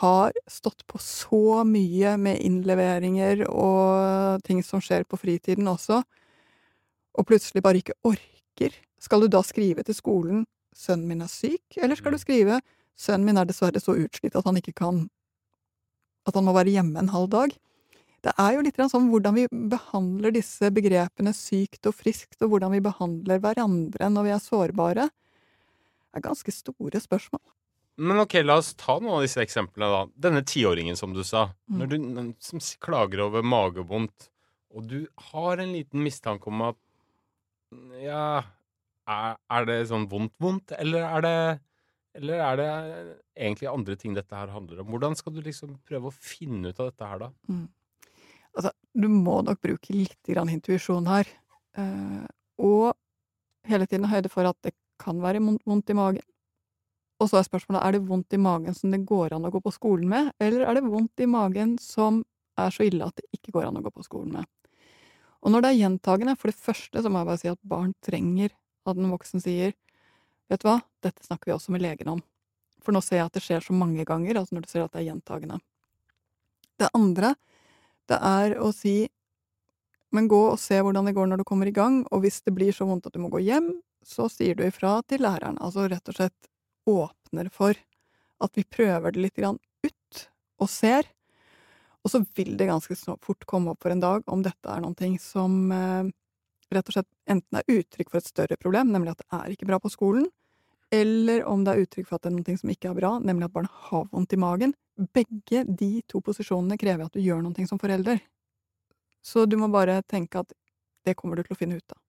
har 0.00 0.32
stått 0.50 0.84
på 0.86 0.98
så 1.00 1.62
mye 1.64 2.16
med 2.20 2.42
innleveringer 2.44 3.46
og 3.48 4.42
ting 4.44 4.60
som 4.66 4.82
skjer 4.84 5.06
på 5.08 5.16
fritiden 5.16 5.70
også, 5.70 6.02
og 7.16 7.26
plutselig 7.26 7.62
bare 7.64 7.80
ikke 7.80 7.96
orker 8.04 8.74
skal 9.00 9.24
du 9.24 9.30
da 9.32 9.42
skrive 9.46 9.84
til 9.86 9.96
skolen 9.96 10.44
'sønnen 10.76 11.08
min 11.08 11.24
er 11.24 11.30
syk', 11.32 11.78
eller 11.82 11.96
skal 11.96 12.12
du 12.12 12.18
mm. 12.20 12.24
skrive 12.24 12.60
'sønnen 12.96 13.26
min 13.26 13.40
er 13.40 13.48
dessverre 13.48 13.80
så 13.80 13.96
utslitt 13.96 14.36
at 14.36 14.44
han 14.44 14.56
ikke 14.60 14.76
kan 14.76 15.08
at 16.28 16.34
han 16.36 16.44
må 16.44 16.52
være 16.52 16.76
hjemme 16.76 16.98
en 17.00 17.14
halv 17.14 17.30
dag'? 17.32 17.56
Det 18.20 18.34
er 18.36 18.52
jo 18.52 18.64
litt 18.64 18.76
sånn 18.76 19.08
hvordan 19.08 19.34
vi 19.34 19.46
behandler 19.48 20.34
disse 20.34 20.68
begrepene 20.70 21.32
sykt 21.32 21.88
og 21.88 21.96
friskt, 21.96 22.36
og 22.44 22.52
hvordan 22.52 22.74
vi 22.76 22.82
behandler 22.84 23.40
hverandre 23.40 24.10
når 24.12 24.26
vi 24.26 24.34
er 24.34 24.42
sårbare, 24.44 25.06
er 26.12 26.20
ganske 26.20 26.52
store 26.52 27.00
spørsmål. 27.00 27.40
Men 28.00 28.20
ok, 28.22 28.38
la 28.44 28.58
oss 28.60 28.74
ta 28.80 28.98
noen 28.98 29.18
av 29.18 29.24
disse 29.24 29.40
eksemplene, 29.40 29.88
da. 29.88 30.28
Denne 30.28 30.44
tiåringen, 30.44 30.96
som 30.96 31.12
du 31.16 31.22
sa, 31.24 31.50
mm. 31.68 31.82
du, 31.88 31.96
som 32.44 32.62
klager 32.80 33.24
over 33.26 33.44
magevondt, 33.44 34.30
og 34.76 34.86
du 34.88 35.00
har 35.32 35.60
en 35.60 35.72
liten 35.74 36.04
mistanke 36.04 36.48
om 36.48 36.62
at 36.68 36.78
ja, 38.00 38.42
er, 39.08 39.36
er 39.50 39.66
det 39.68 39.80
sånn 39.90 40.08
vondt-vondt, 40.10 40.76
eller 40.78 41.06
er 41.08 41.26
det 41.26 41.36
eller 42.18 42.40
er 42.42 42.56
det 42.58 42.70
egentlig 43.38 43.68
andre 43.70 43.94
ting 43.98 44.16
dette 44.16 44.34
her 44.34 44.50
handler 44.50 44.80
om? 44.82 44.88
Hvordan 44.90 45.14
skal 45.14 45.34
du 45.36 45.44
liksom 45.44 45.76
prøve 45.86 46.10
å 46.10 46.16
finne 46.16 46.72
ut 46.72 46.80
av 46.82 46.90
dette 46.90 47.06
her, 47.06 47.20
da? 47.22 47.28
Mm. 47.46 47.68
Altså, 48.50 48.72
du 48.98 49.06
må 49.12 49.36
nok 49.46 49.60
bruke 49.62 49.94
litt 49.94 50.32
intuisjon 50.34 51.06
her. 51.06 51.30
Eh, 51.78 52.26
og 52.58 52.96
hele 53.70 53.86
tiden 53.86 54.10
høyde 54.10 54.32
for 54.32 54.48
at 54.48 54.58
det 54.66 54.74
kan 55.00 55.22
være 55.22 55.38
vondt 55.40 55.92
i 55.94 55.96
magen. 55.96 56.26
Og 57.20 57.28
så 57.28 57.38
er 57.38 57.46
spørsmålet 57.46 57.84
er 57.84 57.94
det 57.94 58.06
vondt 58.08 58.34
i 58.34 58.40
magen 58.40 58.74
som 58.74 58.90
det 58.90 59.04
går 59.06 59.36
an 59.36 59.46
å 59.46 59.52
gå 59.52 59.60
på 59.62 59.72
skolen 59.74 60.08
med, 60.10 60.32
eller 60.40 60.64
er 60.64 60.78
det 60.78 60.88
vondt 60.88 61.20
i 61.20 61.28
magen 61.28 61.76
som 61.78 62.24
er 62.58 62.72
så 62.72 62.86
ille 62.88 63.06
at 63.06 63.20
det 63.20 63.28
ikke 63.36 63.54
går 63.54 63.68
an 63.68 63.78
å 63.78 63.84
gå 63.84 63.92
på 63.92 64.04
skolen 64.06 64.32
med. 64.40 64.48
Og 65.44 65.52
når 65.52 65.64
det 65.64 65.70
er 65.70 65.80
gjentagende, 65.84 66.36
for 66.36 66.50
det 66.50 66.60
første 66.60 67.00
så 67.00 67.12
må 67.12 67.20
jeg 67.20 67.28
bare 67.30 67.40
si 67.40 67.52
at 67.52 67.60
barn 67.68 67.92
trenger 68.04 68.56
at 68.86 68.96
en 68.96 69.12
voksen 69.12 69.42
sier 69.42 69.76
Vet 70.50 70.64
du 70.64 70.66
hva, 70.66 70.80
dette 70.98 71.22
snakker 71.22 71.46
vi 71.46 71.54
også 71.54 71.70
med 71.70 71.84
legen 71.84 72.08
om. 72.10 72.20
For 72.82 72.90
nå 72.90 72.98
ser 73.06 73.20
jeg 73.20 73.28
at 73.28 73.36
det 73.36 73.42
skjer 73.44 73.62
så 73.62 73.74
mange 73.76 74.02
ganger, 74.02 74.34
altså 74.34 74.56
når 74.56 74.64
du 74.64 74.72
ser 74.72 74.82
at 74.82 74.90
det 74.96 75.04
er 75.04 75.04
gjentagende. 75.12 75.60
Det 76.80 76.88
andre, 76.96 77.36
det 78.10 78.18
er 78.18 78.56
å 78.58 78.72
si 78.74 78.96
men 80.10 80.26
gå 80.26 80.40
og 80.50 80.58
se 80.58 80.80
hvordan 80.82 81.06
det 81.06 81.14
går 81.14 81.28
når 81.30 81.42
du 81.42 81.46
kommer 81.46 81.70
i 81.70 81.74
gang, 81.74 82.02
og 82.10 82.24
hvis 82.24 82.40
det 82.42 82.54
blir 82.56 82.74
så 82.74 82.86
vondt 82.88 83.06
at 83.06 83.14
du 83.14 83.22
må 83.22 83.30
gå 83.30 83.42
hjem, 83.46 83.70
så 84.02 84.26
sier 84.32 84.56
du 84.58 84.64
ifra 84.66 84.96
til 85.06 85.22
læreren. 85.22 85.58
Altså 85.62 85.86
rett 85.90 86.10
og 86.10 86.16
slett 86.16 86.50
åpner 86.90 87.50
for 87.54 87.78
at 88.40 88.56
vi 88.58 88.64
prøver 88.66 89.14
det 89.14 89.22
litt 89.26 89.38
grann 89.38 89.60
ut, 89.86 90.22
og 90.60 90.70
ser. 90.72 91.06
Og 92.02 92.10
så 92.12 92.22
vil 92.34 92.56
det 92.58 92.70
ganske 92.70 92.96
fort 93.22 93.46
komme 93.46 93.74
opp 93.74 93.84
for 93.84 93.94
en 93.94 94.02
dag 94.02 94.24
om 94.32 94.42
dette 94.42 94.72
er 94.72 94.82
noe 94.82 95.12
som 95.22 95.60
eh, 95.76 96.10
rett 96.76 96.90
og 96.90 96.94
slett 96.94 97.08
enten 97.30 97.58
er 97.58 97.72
uttrykk 97.80 98.12
for 98.12 98.20
et 98.20 98.28
større 98.28 98.58
problem, 98.60 98.92
nemlig 98.94 99.14
at 99.14 99.22
det 99.24 99.40
er 99.40 99.54
ikke 99.54 99.68
bra 99.70 99.80
på 99.82 99.90
skolen, 99.92 100.28
eller 100.90 101.44
om 101.46 101.62
det 101.64 101.72
er 101.72 101.84
uttrykk 101.84 102.08
for 102.08 102.18
at 102.18 102.26
det 102.26 102.32
er 102.32 102.36
noe 102.36 102.58
som 102.58 102.72
ikke 102.72 102.90
er 102.90 102.98
bra, 102.98 103.12
nemlig 103.22 103.46
at 103.46 103.54
barnet 103.54 103.82
har 103.90 104.06
vondt 104.10 104.34
i 104.34 104.40
magen. 104.42 104.74
Begge 105.14 105.62
de 105.64 105.90
to 106.10 106.20
posisjonene 106.24 106.78
krever 106.80 107.06
at 107.06 107.14
du 107.14 107.22
gjør 107.22 107.44
noe 107.44 107.66
som 107.68 107.78
forelder. 107.78 108.18
Så 109.22 109.44
du 109.46 109.56
må 109.60 109.68
bare 109.70 110.00
tenke 110.02 110.42
at 110.42 110.54
det 111.06 111.14
kommer 111.16 111.38
du 111.38 111.44
til 111.44 111.54
å 111.54 111.60
finne 111.60 111.78
ut 111.78 111.94
av. 111.94 112.00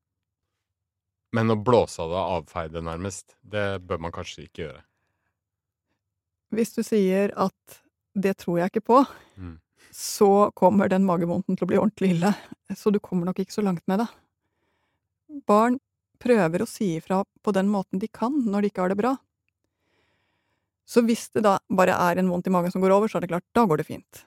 Men 1.32 1.54
å 1.54 1.56
blåse 1.56 2.02
av 2.04 2.12
det 2.12 2.24
avfeide, 2.36 2.82
nærmest, 2.84 3.38
det 3.42 3.84
bør 3.88 4.02
man 4.04 4.16
kanskje 4.16 4.48
ikke 4.48 4.66
gjøre? 4.66 4.82
Hvis 6.52 6.74
du 6.76 6.82
sier 6.84 7.32
at 7.40 7.78
det 8.20 8.34
tror 8.42 8.60
jeg 8.60 8.74
ikke 8.74 8.84
på, 8.90 8.98
mm. 9.40 9.54
så 9.96 10.50
kommer 10.58 10.92
den 10.92 11.06
magevondten 11.08 11.56
til 11.56 11.64
å 11.64 11.70
bli 11.70 11.80
ordentlig 11.80 12.18
ille. 12.18 12.34
Så 12.76 12.92
du 12.92 13.00
kommer 13.00 13.30
nok 13.30 13.40
ikke 13.40 13.56
så 13.56 13.64
langt 13.64 13.86
med 13.88 14.04
det 14.04 14.10
barn 15.48 15.80
prøver 16.22 16.64
å 16.64 16.70
si 16.70 16.96
ifra 17.00 17.24
på 17.42 17.54
den 17.56 17.70
måten 17.72 18.02
de 18.02 18.10
kan 18.12 18.36
når 18.46 18.62
de 18.62 18.72
ikke 18.72 18.86
har 18.86 18.94
det 18.94 19.00
bra. 19.00 19.16
Så 20.86 21.04
hvis 21.08 21.30
det 21.36 21.46
da 21.46 21.58
bare 21.72 21.96
er 22.10 22.20
en 22.20 22.30
vondt 22.32 22.50
i 22.50 22.54
magen 22.54 22.74
som 22.74 22.84
går 22.84 22.94
over, 22.94 23.10
så 23.10 23.18
er 23.18 23.26
det 23.26 23.32
klart, 23.32 23.48
da 23.56 23.64
går 23.70 23.82
det 23.82 23.88
fint. 23.88 24.26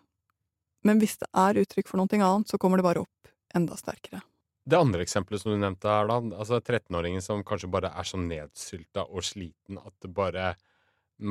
Men 0.84 1.00
hvis 1.00 1.18
det 1.20 1.28
er 1.36 1.60
uttrykk 1.60 1.90
for 1.90 2.00
noe 2.00 2.20
annet, 2.20 2.48
så 2.48 2.60
kommer 2.60 2.80
det 2.80 2.86
bare 2.86 3.04
opp 3.04 3.32
enda 3.56 3.76
sterkere. 3.78 4.22
Det 4.64 4.78
andre 4.80 5.04
eksempelet 5.04 5.42
som 5.42 5.52
du 5.52 5.58
nevnte 5.60 5.90
her, 5.90 6.08
da, 6.08 6.20
altså 6.40 6.60
13-åringen 6.60 7.24
som 7.24 7.42
kanskje 7.44 7.68
bare 7.72 7.90
er 7.92 8.06
så 8.08 8.20
nedsylta 8.20 9.04
og 9.10 9.26
sliten 9.26 9.76
at 9.76 9.92
det 10.00 10.08
bare, 10.16 10.54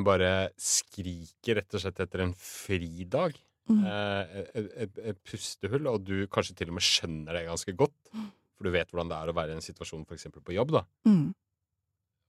bare 0.06 0.30
skriker 0.54 1.58
rett 1.58 1.74
og 1.74 1.82
slett 1.82 1.98
etter 2.04 2.22
en 2.22 2.36
fridag. 2.38 3.34
Mm. 3.70 3.82
Eh, 3.90 4.38
et, 4.44 4.70
et, 4.86 5.02
et, 5.10 5.20
pustehull, 5.26 5.88
og 5.90 6.06
du 6.06 6.28
kanskje 6.30 6.54
til 6.60 6.70
og 6.70 6.78
med 6.78 6.86
skjønner 6.86 7.40
det 7.40 7.46
ganske 7.48 7.74
godt. 7.82 8.14
For 8.54 8.66
du 8.66 8.74
vet 8.74 8.90
hvordan 8.90 9.10
det 9.10 9.18
er 9.18 9.30
å 9.30 9.36
være 9.36 9.54
i 9.54 9.58
en 9.58 9.64
situasjon 9.64 10.06
f.eks. 10.06 10.28
på 10.38 10.54
jobb, 10.56 10.76
da. 10.76 10.84
Mm. 11.08 11.26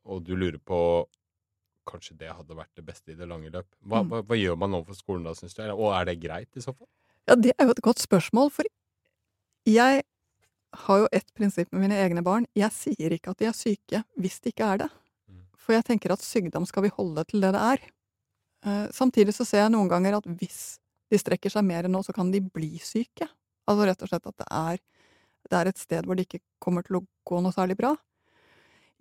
Og 0.10 0.26
du 0.26 0.36
lurer 0.38 0.62
på 0.62 0.80
Kanskje 1.86 2.16
det 2.18 2.32
hadde 2.34 2.56
vært 2.58 2.74
det 2.74 2.82
beste 2.82 3.14
i 3.14 3.16
det 3.18 3.28
lange 3.30 3.52
løp. 3.54 3.68
Hva, 3.86 4.00
mm. 4.02 4.08
hva, 4.10 4.20
hva 4.26 4.38
gjør 4.40 4.56
man 4.58 4.74
overfor 4.74 4.98
skolen 4.98 5.28
da, 5.28 5.36
syns 5.38 5.54
du? 5.54 5.62
Og 5.70 5.92
er 5.94 6.08
det 6.10 6.16
greit, 6.18 6.50
i 6.58 6.64
så 6.64 6.74
fall? 6.74 6.88
Ja, 7.30 7.36
det 7.38 7.52
er 7.54 7.68
jo 7.68 7.76
et 7.76 7.82
godt 7.86 8.02
spørsmål, 8.02 8.50
for 8.56 8.66
jeg 9.70 10.02
har 10.86 11.02
jo 11.04 11.12
ett 11.16 11.30
prinsipp 11.38 11.72
med 11.74 11.86
mine 11.86 12.00
egne 12.02 12.24
barn. 12.26 12.48
Jeg 12.58 12.74
sier 12.74 13.14
ikke 13.14 13.36
at 13.36 13.42
de 13.42 13.50
er 13.50 13.58
syke 13.58 14.02
hvis 14.22 14.40
de 14.42 14.54
ikke 14.54 14.72
er 14.74 14.82
det. 14.82 14.90
Mm. 15.30 15.44
For 15.62 15.78
jeg 15.78 15.88
tenker 15.88 16.14
at 16.14 16.26
sykdom 16.26 16.66
skal 16.70 16.88
vi 16.88 16.94
holde 16.98 17.26
til 17.30 17.46
det 17.46 17.54
det 17.56 17.62
er. 17.62 17.86
Eh, 18.66 18.86
samtidig 18.94 19.36
så 19.38 19.46
ser 19.48 19.66
jeg 19.66 19.74
noen 19.76 19.90
ganger 19.92 20.20
at 20.20 20.28
hvis 20.40 20.80
de 21.14 21.22
strekker 21.22 21.54
seg 21.54 21.66
mer 21.68 21.86
enn 21.86 21.96
nå, 21.96 22.02
så 22.06 22.14
kan 22.16 22.32
de 22.34 22.42
bli 22.42 22.76
syke. 22.82 23.30
Altså 23.70 23.90
rett 23.90 24.06
og 24.06 24.12
slett 24.12 24.30
at 24.30 24.42
det 24.42 24.50
er, 24.50 24.82
det 25.52 25.60
er 25.60 25.70
et 25.70 25.82
sted 25.82 26.06
hvor 26.06 26.18
det 26.18 26.28
ikke 26.28 26.44
kommer 26.64 26.86
til 26.86 27.00
å 27.00 27.06
gå 27.28 27.40
noe 27.44 27.56
særlig 27.56 27.78
bra. 27.80 27.94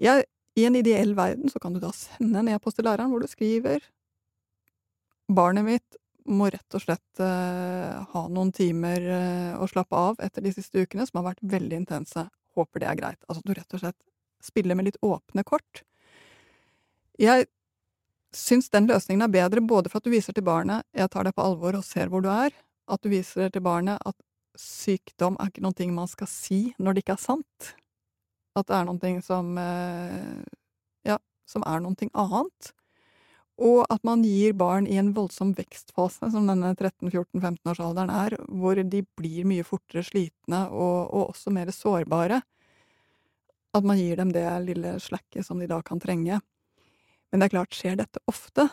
Jeg, 0.01 0.27
I 0.59 0.67
en 0.69 0.79
ideell 0.79 1.15
verden 1.17 1.53
så 1.53 1.61
kan 1.63 1.75
du 1.75 1.81
da 1.83 1.93
sende 1.95 2.41
en 2.41 2.51
e-post 2.55 2.79
til 2.79 2.89
læreren 2.89 3.13
hvor 3.13 3.23
du 3.23 3.31
skriver 3.31 3.85
Barnet 5.35 5.65
mitt 5.65 6.01
må 6.29 6.49
rett 6.53 6.77
og 6.77 6.83
slett 6.83 7.21
eh, 7.21 7.97
ha 8.11 8.23
noen 8.33 8.51
timer 8.53 9.09
eh, 9.13 9.57
å 9.61 9.69
slappe 9.69 9.97
av 9.97 10.21
etter 10.25 10.45
de 10.45 10.53
siste 10.53 10.81
ukene, 10.81 11.05
som 11.09 11.21
har 11.21 11.31
vært 11.31 11.45
veldig 11.53 11.79
intense. 11.83 12.27
Håper 12.57 12.81
det 12.81 12.89
er 12.89 13.01
greit. 13.01 13.21
Altså 13.29 13.45
du 13.45 13.53
rett 13.57 13.77
og 13.77 13.83
slett 13.83 13.99
spiller 14.45 14.77
med 14.77 14.89
litt 14.89 15.01
åpne 15.05 15.45
kort. 15.45 15.83
Jeg 17.21 17.47
syns 18.35 18.71
den 18.73 18.89
løsningen 18.91 19.25
er 19.25 19.33
bedre 19.33 19.63
både 19.65 19.91
for 19.91 20.01
at 20.01 20.09
du 20.09 20.13
viser 20.15 20.35
til 20.35 20.47
barnet 20.47 20.83
jeg 20.97 21.11
tar 21.13 21.29
deg 21.29 21.37
på 21.37 21.45
alvor 21.45 21.77
og 21.79 21.87
ser 21.87 22.11
hvor 22.11 22.25
du 22.25 22.31
er, 22.33 22.51
at 22.91 23.05
du 23.05 23.13
viser 23.13 23.53
til 23.53 23.63
barnet 23.65 24.01
at 24.05 24.17
sykdom 24.59 25.39
er 25.41 25.51
ikke 25.51 25.65
noe 25.65 25.91
man 25.95 26.11
skal 26.11 26.31
si 26.31 26.61
når 26.79 26.95
det 26.95 27.05
ikke 27.05 27.17
er 27.19 27.25
sant. 27.25 27.75
At 28.55 28.69
det 28.71 28.79
er 28.79 28.89
noe 28.89 29.19
som 29.27 29.59
eh, 29.59 30.43
Ja, 31.07 31.19
som 31.49 31.65
er 31.67 31.83
noe 31.83 32.09
annet. 32.13 32.73
Og 33.63 33.85
at 33.87 34.03
man 34.03 34.25
gir 34.27 34.55
barn 34.59 34.87
i 34.91 34.97
en 34.99 35.13
voldsom 35.15 35.53
vekstfase, 35.55 36.31
som 36.33 36.49
denne 36.51 36.73
13-14-15-årsalderen 36.75 38.11
er, 38.11 38.35
hvor 38.51 38.75
de 38.75 39.03
blir 39.15 39.47
mye 39.47 39.67
fortere 39.67 40.03
slitne 40.03 40.65
og, 40.73 41.13
og, 41.15 41.29
også 41.31 41.53
mer 41.55 41.71
sårbare. 41.71 42.41
At 43.75 43.87
man 43.87 43.99
gir 43.99 44.19
dem 44.19 44.33
det 44.35 44.47
lille 44.67 44.97
slakket 45.03 45.47
som 45.47 45.63
de 45.63 45.71
da 45.71 45.81
kan 45.87 46.03
trenge. 46.03 46.41
Men 47.31 47.43
det 47.43 47.47
er 47.47 47.55
klart, 47.55 47.75
skjer 47.75 47.99
dette 47.99 48.23
ofte, 48.31 48.69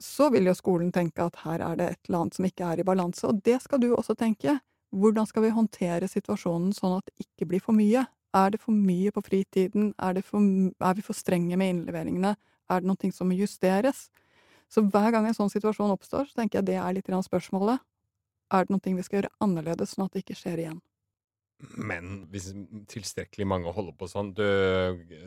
så 0.00 0.30
vil 0.32 0.48
jo 0.48 0.56
skolen 0.56 0.88
tenke 0.92 1.24
at 1.24 1.36
her 1.44 1.60
er 1.64 1.76
det 1.76 1.86
et 1.90 2.08
eller 2.08 2.22
annet 2.22 2.36
som 2.38 2.48
ikke 2.48 2.72
er 2.72 2.80
i 2.80 2.88
balanse, 2.88 3.26
og 3.28 3.44
det 3.44 3.60
skal 3.60 3.80
du 3.84 3.90
også 3.92 4.16
tenke. 4.16 4.56
Hvordan 4.90 5.28
skal 5.28 5.44
vi 5.46 5.52
håndtere 5.54 6.08
situasjonen 6.10 6.72
sånn 6.74 6.96
at 6.98 7.10
det 7.10 7.26
ikke 7.26 7.48
blir 7.52 7.62
for 7.62 7.76
mye? 7.76 8.04
Er 8.34 8.54
det 8.54 8.60
for 8.62 8.74
mye 8.74 9.10
på 9.14 9.22
fritiden? 9.26 9.92
Er, 9.98 10.20
for, 10.26 10.42
er 10.42 10.98
vi 10.98 11.04
for 11.06 11.18
strenge 11.18 11.58
med 11.58 11.74
innleveringene? 11.74 12.34
Er 12.70 12.82
det 12.82 12.90
noe 12.90 13.12
som 13.14 13.30
må 13.30 13.38
justeres? 13.38 14.08
Så 14.70 14.84
hver 14.86 15.10
gang 15.14 15.26
en 15.26 15.34
sånn 15.34 15.50
situasjon 15.50 15.90
oppstår, 15.90 16.28
så 16.30 16.40
tenker 16.40 16.60
jeg 16.60 16.70
det 16.70 16.78
er 16.78 16.94
litt 16.94 17.10
spørsmålet. 17.26 17.82
Er 18.50 18.66
det 18.66 18.74
noe 18.74 18.94
vi 18.96 19.06
skal 19.06 19.20
gjøre 19.20 19.34
annerledes, 19.42 19.94
sånn 19.94 20.06
at 20.06 20.14
det 20.14 20.24
ikke 20.24 20.38
skjer 20.38 20.62
igjen? 20.62 20.78
Men 21.76 22.24
hvis 22.32 22.52
tilstrekkelig 22.88 23.44
mange 23.44 23.72
holder 23.76 23.92
på 24.00 24.06
sånn 24.08 24.30
Du, 24.32 24.46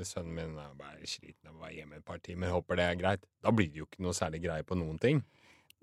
sønnen 0.07 0.33
min 0.33 0.55
er 0.57 0.71
bare 0.79 1.05
sliten 1.05 1.51
av 1.51 1.59
å 1.59 1.61
være 1.61 1.75
hjemme 1.77 1.99
et 1.99 2.07
par 2.07 2.23
timer, 2.25 2.55
håper 2.55 2.79
det 2.79 2.87
er 2.87 2.99
greit. 2.99 3.27
Da 3.43 3.53
blir 3.53 3.69
det 3.69 3.83
jo 3.83 3.87
ikke 3.89 4.03
noe 4.05 4.17
særlig 4.17 4.41
greie 4.47 4.65
på 4.65 4.77
noen 4.79 4.97
ting. 5.01 5.21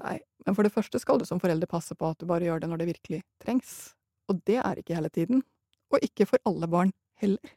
Nei, 0.01 0.19
men 0.47 0.57
for 0.57 0.67
det 0.67 0.73
første 0.75 1.01
skal 1.03 1.21
du 1.21 1.27
som 1.29 1.41
forelder 1.43 1.69
passe 1.71 1.97
på 1.97 2.09
at 2.09 2.21
du 2.21 2.29
bare 2.29 2.47
gjør 2.47 2.63
det 2.63 2.71
når 2.71 2.83
det 2.83 2.91
virkelig 2.95 3.23
trengs. 3.43 3.73
Og 4.31 4.41
det 4.49 4.61
er 4.63 4.81
ikke 4.81 4.97
hele 4.97 5.11
tiden. 5.13 5.43
Og 5.91 6.05
ikke 6.07 6.29
for 6.31 6.43
alle 6.49 6.69
barn 6.71 6.95
heller. 7.21 7.57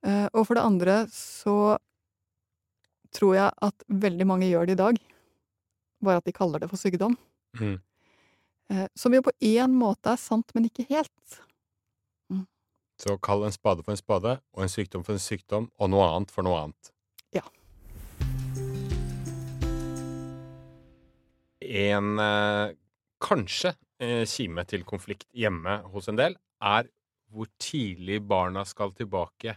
Uh, 0.00 0.26
og 0.32 0.46
for 0.48 0.56
det 0.56 0.64
andre 0.64 0.96
så 1.12 1.76
tror 3.14 3.36
jeg 3.36 3.52
at 3.66 3.86
veldig 3.88 4.26
mange 4.26 4.48
gjør 4.48 4.68
det 4.70 4.76
i 4.78 4.80
dag, 4.80 4.98
bare 6.04 6.22
at 6.22 6.26
de 6.26 6.34
kaller 6.34 6.62
det 6.62 6.70
for 6.70 6.80
sykdom. 6.80 7.16
Mm. 7.58 7.78
Eh, 8.70 8.86
som 8.94 9.14
jo 9.14 9.22
på 9.26 9.34
én 9.42 9.72
måte 9.74 10.12
er 10.12 10.20
sant, 10.20 10.54
men 10.54 10.68
ikke 10.68 10.86
helt. 10.92 11.40
Mm. 12.30 12.46
Så 13.02 13.16
kall 13.18 13.42
en 13.44 13.54
spade 13.54 13.82
for 13.82 13.96
en 13.96 13.98
spade, 13.98 14.36
og 14.54 14.62
en 14.62 14.70
sykdom 14.70 15.02
for 15.06 15.18
en 15.18 15.22
sykdom, 15.22 15.68
og 15.74 15.90
noe 15.90 16.06
annet 16.06 16.30
for 16.30 16.46
noe 16.46 16.60
annet. 16.62 16.92
En 21.70 22.18
eh, 22.18 22.76
kanskje 23.22 23.74
eh, 24.02 24.24
kime 24.26 24.64
til 24.66 24.82
konflikt 24.88 25.28
hjemme 25.36 25.80
hos 25.92 26.10
en 26.10 26.18
del 26.18 26.34
er 26.60 26.88
hvor 27.30 27.46
tidlig 27.62 28.18
barna 28.26 28.64
skal 28.66 28.90
tilbake 28.96 29.54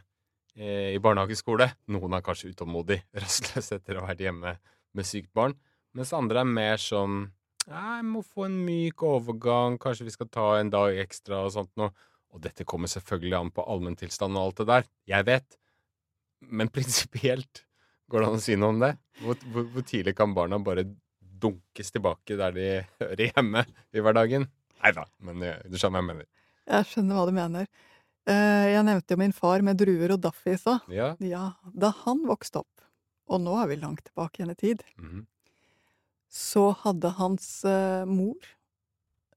Eh, 0.54 0.94
i 0.94 1.00
barnehageskole. 1.02 1.66
Noen 1.90 2.14
er 2.14 2.26
kanskje 2.26 2.52
utålmodig, 2.54 3.00
rastløs 3.24 3.72
etter 3.74 3.98
å 3.98 4.04
ha 4.04 4.12
vært 4.12 4.22
hjemme 4.22 4.58
med 4.94 5.08
sykt 5.10 5.32
barn. 5.34 5.56
Mens 5.98 6.14
andre 6.14 6.44
er 6.44 6.50
mer 6.50 6.82
sånn 6.82 7.32
Jeg 7.64 8.06
må 8.06 8.22
få 8.26 8.48
en 8.50 8.58
myk 8.66 9.02
overgang, 9.08 9.80
kanskje 9.82 10.06
vi 10.10 10.14
skal 10.14 10.30
ta 10.30 10.48
en 10.60 10.70
dag 10.74 10.98
ekstra 11.02 11.46
og 11.48 11.54
sånt 11.56 11.72
noe. 11.80 11.94
Og 12.34 12.42
dette 12.44 12.66
kommer 12.66 12.90
selvfølgelig 12.90 13.38
an 13.38 13.52
på 13.54 13.66
allmenntilstanden 13.70 14.40
og 14.40 14.50
alt 14.50 14.62
det 14.62 14.68
der. 14.70 14.88
Jeg 15.10 15.26
vet. 15.30 15.58
Men 16.50 16.70
prinsipielt, 16.74 17.64
går 18.10 18.22
det 18.22 18.30
an 18.30 18.38
å 18.42 18.44
si 18.44 18.58
noe 18.58 18.74
om 18.74 18.82
det? 18.82 18.92
Hvor, 19.22 19.38
hvor, 19.54 19.68
hvor 19.74 19.86
tidlig 19.88 20.16
kan 20.18 20.34
barna 20.38 20.60
bare 20.62 20.86
dunkes 21.44 21.92
tilbake 21.94 22.38
der 22.40 22.56
de 22.56 22.68
hører 23.02 23.26
hjemme 23.30 23.66
i 23.94 24.04
hverdagen? 24.04 24.48
Nei 24.84 24.92
da, 24.96 25.06
men 25.24 25.44
du 25.44 25.78
skjønner 25.80 26.00
hva 26.00 26.04
jeg 26.04 26.10
mener. 26.14 26.30
Jeg 26.74 26.88
skjønner 26.90 27.20
hva 27.20 27.26
du 27.30 27.36
mener. 27.36 27.68
Eh, 28.28 28.66
jeg 28.72 28.84
nevnte 28.88 29.16
jo 29.16 29.20
min 29.20 29.36
far 29.36 29.64
med 29.68 29.80
druer 29.80 30.14
og 30.16 30.22
Daffy 30.24 30.54
i 30.56 30.60
stad. 30.60 30.86
Ja. 30.92 31.10
Ja, 31.24 31.46
da 31.76 31.90
han 32.06 32.22
vokste 32.28 32.62
opp, 32.64 32.84
og 33.28 33.42
nå 33.44 33.56
er 33.62 33.68
vi 33.72 33.78
langt 33.82 34.06
tilbake 34.08 34.40
igjen 34.42 34.52
i 34.56 34.60
tid, 34.60 34.84
Mhm. 34.98 35.26
så 36.34 36.70
hadde 36.84 37.12
hans 37.20 37.48
eh, 37.68 38.06
mor 38.10 38.40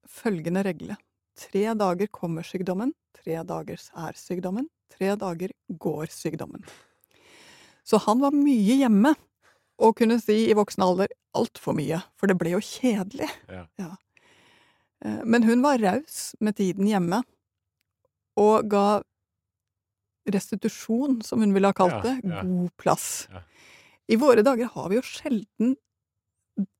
følgende 0.09 0.63
regle. 0.67 0.97
Tre 1.37 1.67
dager 1.77 2.09
kommer 2.15 2.47
sykdommen, 2.47 2.95
tre 3.15 3.43
dager 3.45 3.77
er 4.07 4.17
sykdommen, 4.17 4.69
tre 4.95 5.15
dager 5.21 5.53
går 5.83 6.07
sykdommen. 6.15 6.63
Så 7.87 7.99
han 8.07 8.23
var 8.23 8.33
mye 8.35 8.79
hjemme, 8.81 9.15
og 9.79 9.97
kunne 9.99 10.17
si 10.23 10.47
i 10.49 10.55
voksen 10.57 10.83
alder 10.87 11.11
altfor 11.37 11.77
mye, 11.77 12.01
for 12.19 12.31
det 12.31 12.39
ble 12.41 12.57
jo 12.57 12.63
kjedelig. 12.65 13.29
Ja. 13.53 13.65
Ja. 13.81 13.93
Men 15.29 15.45
hun 15.45 15.61
var 15.63 15.79
raus 15.83 16.35
med 16.41 16.57
tiden 16.57 16.89
hjemme, 16.89 17.21
og 18.41 18.69
ga 18.73 18.87
restitusjon, 20.33 21.21
som 21.23 21.41
hun 21.45 21.55
ville 21.55 21.69
ha 21.71 21.77
kalt 21.77 22.03
det, 22.05 22.19
Ja, 22.25 22.43
god 22.43 22.73
plass. 22.81 23.29
Ja. 23.33 23.43
I 24.09 24.17
våre 24.17 24.43
dager 24.47 24.71
har 24.73 24.89
vi 24.91 24.99
jo 24.99 25.05
sjelden 25.07 25.75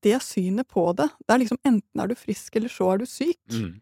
det 0.03 0.19
synet 0.25 0.67
på 0.71 0.89
det. 0.97 1.09
Det 1.19 1.33
er 1.33 1.41
liksom 1.43 1.59
enten 1.67 2.01
er 2.01 2.09
du 2.09 2.15
frisk, 2.17 2.55
eller 2.55 2.71
så 2.71 2.93
er 2.93 3.01
du 3.01 3.05
syk. 3.09 3.41
Mm. 3.53 3.75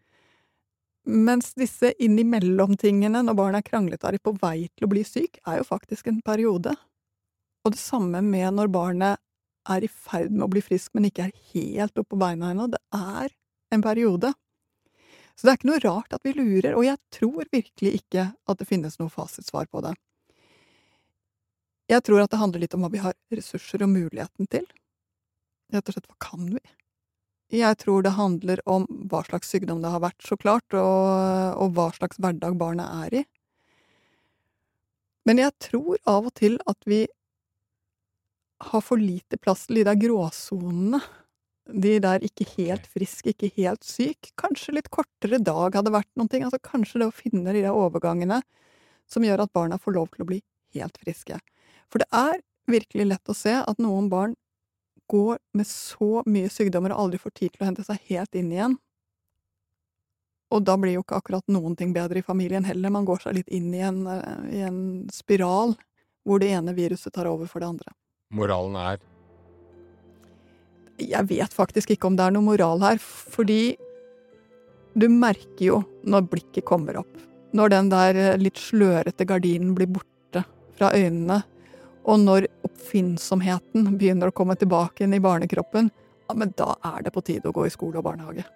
Mens 1.06 1.52
disse 1.54 1.92
innimellom-tingene, 2.02 3.22
når 3.22 3.38
barnet 3.38 3.62
er 3.62 3.70
kranglete 3.70 4.08
og 4.08 4.16
er 4.16 4.24
på 4.26 4.34
vei 4.42 4.68
til 4.74 4.88
å 4.88 4.90
bli 4.90 5.04
syk, 5.06 5.38
er 5.46 5.60
jo 5.60 5.68
faktisk 5.68 6.10
en 6.10 6.18
periode. 6.26 6.74
Og 7.64 7.74
det 7.74 7.80
samme 7.80 8.20
med 8.26 8.58
når 8.58 8.72
barnet 8.74 9.22
er 9.72 9.84
i 9.86 9.90
ferd 9.90 10.32
med 10.32 10.46
å 10.46 10.50
bli 10.52 10.62
frisk, 10.64 10.92
men 10.94 11.08
ikke 11.08 11.28
er 11.28 11.36
helt 11.52 11.96
oppe 11.98 12.14
på 12.14 12.20
beina 12.20 12.52
ennå. 12.52 12.68
Det 12.72 12.82
er 12.94 13.32
en 13.74 13.84
periode. 13.84 14.32
Så 15.36 15.44
det 15.44 15.52
er 15.52 15.58
ikke 15.58 15.70
noe 15.70 15.84
rart 15.84 16.16
at 16.16 16.24
vi 16.24 16.32
lurer, 16.36 16.72
og 16.74 16.86
jeg 16.86 16.96
tror 17.12 17.48
virkelig 17.52 17.92
ikke 18.00 18.30
at 18.32 18.60
det 18.60 18.68
finnes 18.68 18.96
noe 19.00 19.12
fasitsvar 19.12 19.68
på 19.68 19.82
det. 19.84 19.92
Jeg 21.92 22.02
tror 22.06 22.24
at 22.24 22.32
det 22.32 22.40
handler 22.40 22.64
litt 22.64 22.74
om 22.74 22.82
hva 22.82 22.90
vi 22.90 23.02
har 23.02 23.14
ressurser 23.34 23.84
og 23.84 23.92
muligheten 23.92 24.48
til. 24.50 24.64
Rett 25.74 25.86
og 25.86 25.96
slett, 25.96 26.08
hva 26.10 26.18
kan 26.22 26.48
vi? 26.50 26.62
Jeg 27.54 27.78
tror 27.78 28.02
det 28.02 28.16
handler 28.16 28.62
om 28.66 28.88
hva 29.10 29.20
slags 29.26 29.52
sykdom 29.52 29.84
det 29.84 29.92
har 29.92 30.02
vært, 30.02 30.18
så 30.24 30.38
klart, 30.40 30.66
og, 30.74 31.60
og 31.62 31.76
hva 31.76 31.90
slags 31.94 32.18
hverdag 32.18 32.56
barnet 32.58 33.06
er 33.06 33.20
i. 33.20 33.22
Men 35.26 35.42
jeg 35.42 35.54
tror 35.62 36.00
av 36.06 36.26
og 36.30 36.34
til 36.38 36.58
at 36.70 36.78
vi 36.86 37.04
har 38.58 38.82
for 38.84 39.00
lite 39.00 39.38
plass 39.38 39.66
til 39.66 39.80
de 39.80 39.86
der 39.88 39.98
gråsonene. 40.00 41.00
De 41.66 41.96
der 41.98 42.22
ikke 42.22 42.46
helt 42.54 42.86
frisk, 42.86 43.26
ikke 43.26 43.50
helt 43.56 43.84
syk. 43.84 44.30
Kanskje 44.38 44.76
litt 44.76 44.90
kortere 44.94 45.40
dag 45.42 45.74
hadde 45.74 45.92
vært 45.94 46.12
noen 46.14 46.30
ting. 46.30 46.44
Altså 46.46 46.62
kanskje 46.62 47.02
det 47.02 47.10
å 47.10 47.14
finne 47.14 47.52
de 47.52 47.64
der 47.64 47.74
overgangene 47.74 48.40
som 49.10 49.26
gjør 49.26 49.44
at 49.44 49.54
barna 49.54 49.78
får 49.78 49.96
lov 49.98 50.10
til 50.14 50.24
å 50.24 50.28
bli 50.30 50.40
helt 50.76 50.98
friske. 51.02 51.38
For 51.90 52.02
det 52.02 52.08
er 52.14 52.40
virkelig 52.70 53.08
lett 53.10 53.30
å 53.30 53.36
se 53.36 53.54
at 53.58 53.82
noen 53.82 54.10
barn 54.10 54.34
går 55.10 55.38
med 55.54 55.66
så 55.70 56.22
mye 56.26 56.50
sykdommer 56.50 56.94
og 56.94 57.04
aldri 57.04 57.20
får 57.22 57.34
tid 57.34 57.54
til 57.54 57.62
å 57.62 57.68
hente 57.68 57.84
seg 57.86 58.02
helt 58.10 58.38
inn 58.38 58.50
igjen. 58.54 58.78
Og 60.54 60.62
da 60.62 60.76
blir 60.78 60.94
jo 60.94 61.02
ikke 61.02 61.18
akkurat 61.18 61.46
noen 61.50 61.74
ting 61.78 61.92
bedre 61.94 62.22
i 62.22 62.26
familien 62.26 62.66
heller. 62.66 62.92
Man 62.94 63.06
går 63.06 63.24
seg 63.24 63.38
litt 63.40 63.50
inn 63.54 63.72
i 63.74 63.82
en, 63.82 64.06
eh, 64.06 64.58
i 64.58 64.62
en 64.66 64.80
spiral 65.10 65.74
hvor 66.26 66.42
det 66.42 66.52
ene 66.54 66.74
viruset 66.74 67.12
tar 67.14 67.26
over 67.26 67.46
for 67.50 67.62
det 67.62 67.70
andre. 67.74 67.94
Moralen 68.34 68.76
er 68.80 69.02
Jeg 70.98 71.28
vet 71.30 71.52
faktisk 71.54 71.92
ikke 71.94 72.08
om 72.08 72.16
det 72.16 72.24
er 72.26 72.34
noe 72.34 72.46
moral 72.46 72.80
her, 72.82 72.98
fordi 72.98 73.76
du 74.96 75.08
merker 75.12 75.64
jo 75.64 75.82
når 76.08 76.24
blikket 76.32 76.64
kommer 76.64 77.02
opp. 77.02 77.12
Når 77.56 77.72
den 77.74 77.90
der 77.92 78.16
eh, 78.16 78.38
litt 78.40 78.56
slørete 78.56 79.26
gardinen 79.28 79.74
blir 79.76 79.90
borte 79.92 80.42
fra 80.78 80.90
øynene, 80.96 81.42
og 82.06 82.22
når 82.22 82.46
oppfinnsomheten 82.64 83.90
begynner 84.00 84.30
å 84.30 84.36
komme 84.36 84.56
tilbake 84.56 85.04
inn 85.04 85.14
i 85.16 85.20
barnekroppen, 85.22 85.90
ja, 86.26 86.34
men 86.34 86.54
da 86.56 86.72
er 86.94 87.04
det 87.04 87.12
på 87.12 87.22
tide 87.26 87.50
å 87.50 87.54
gå 87.54 87.66
i 87.66 87.72
skole 87.74 88.00
og 88.00 88.06
barnehage. 88.08 88.46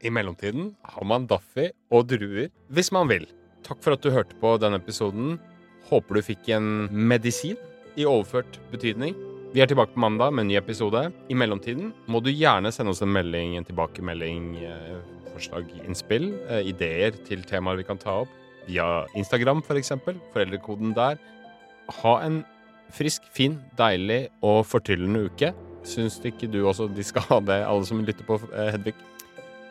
I 0.00 0.12
mellomtiden 0.14 0.70
har 0.94 1.08
man 1.08 1.26
Daffy 1.28 1.68
og 1.92 2.06
druer, 2.12 2.48
hvis 2.70 2.92
man 2.94 3.10
vil. 3.10 3.26
Takk 3.66 3.82
for 3.82 3.96
at 3.96 4.04
du 4.04 4.14
hørte 4.14 4.38
på 4.40 4.54
denne 4.62 4.78
episoden. 4.80 5.34
Håper 5.90 6.16
du 6.16 6.28
fikk 6.30 6.52
en 6.54 6.86
medisin 6.88 7.58
i 8.00 8.08
overført 8.08 8.58
betydning. 8.72 9.14
Vi 9.50 9.62
er 9.62 9.66
tilbake 9.66 9.96
på 9.96 10.02
mandag 10.02 10.32
med 10.32 10.44
en 10.44 10.52
ny 10.52 10.58
episode. 10.60 11.08
I 11.28 11.34
mellomtiden 11.34 11.90
må 12.06 12.20
du 12.22 12.30
gjerne 12.30 12.70
sende 12.72 12.92
oss 12.94 13.02
en 13.02 13.10
melding, 13.10 13.56
en 13.58 13.66
tilbakemelding, 13.66 14.44
eh, 14.62 15.00
forslag, 15.34 15.66
innspill, 15.82 16.30
eh, 16.48 16.68
ideer 16.70 17.16
til 17.26 17.42
temaer 17.42 17.80
vi 17.80 17.88
kan 17.88 17.98
ta 17.98 18.20
opp. 18.22 18.36
Via 18.68 19.06
Instagram, 19.16 19.62
for 19.62 19.74
eksempel. 19.74 20.20
Foreldrekoden 20.32 20.94
der. 20.94 21.18
Ha 22.02 22.14
en 22.22 22.44
frisk, 22.94 23.26
fin, 23.34 23.58
deilig 23.76 24.28
og 24.42 24.64
fortryllende 24.66 25.26
uke. 25.26 25.52
Syns 25.82 26.20
ikke 26.24 26.50
du 26.50 26.62
også 26.66 26.86
de 26.94 27.02
skal 27.02 27.22
ha 27.22 27.40
det, 27.40 27.60
alle 27.66 27.86
som 27.86 28.04
lytter 28.04 28.24
på, 28.24 28.38
eh, 28.54 28.70
Hedvig? 28.76 28.94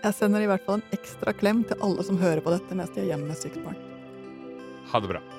Jeg 0.03 0.13
sender 0.13 0.41
i 0.41 0.47
hvert 0.47 0.63
fall 0.65 0.79
en 0.79 0.95
ekstra 0.95 1.33
klem 1.35 1.63
til 1.63 1.77
alle 1.81 2.03
som 2.03 2.17
hører 2.17 2.41
på 2.41 2.51
dette 2.51 2.75
mens 2.75 2.89
de 2.95 3.01
er 3.01 3.11
hjemme 3.13 3.27
med 3.27 3.37
sykt 3.37 3.63
barn. 3.63 3.75
Ha 4.91 4.99
det 4.99 5.09
bra. 5.09 5.38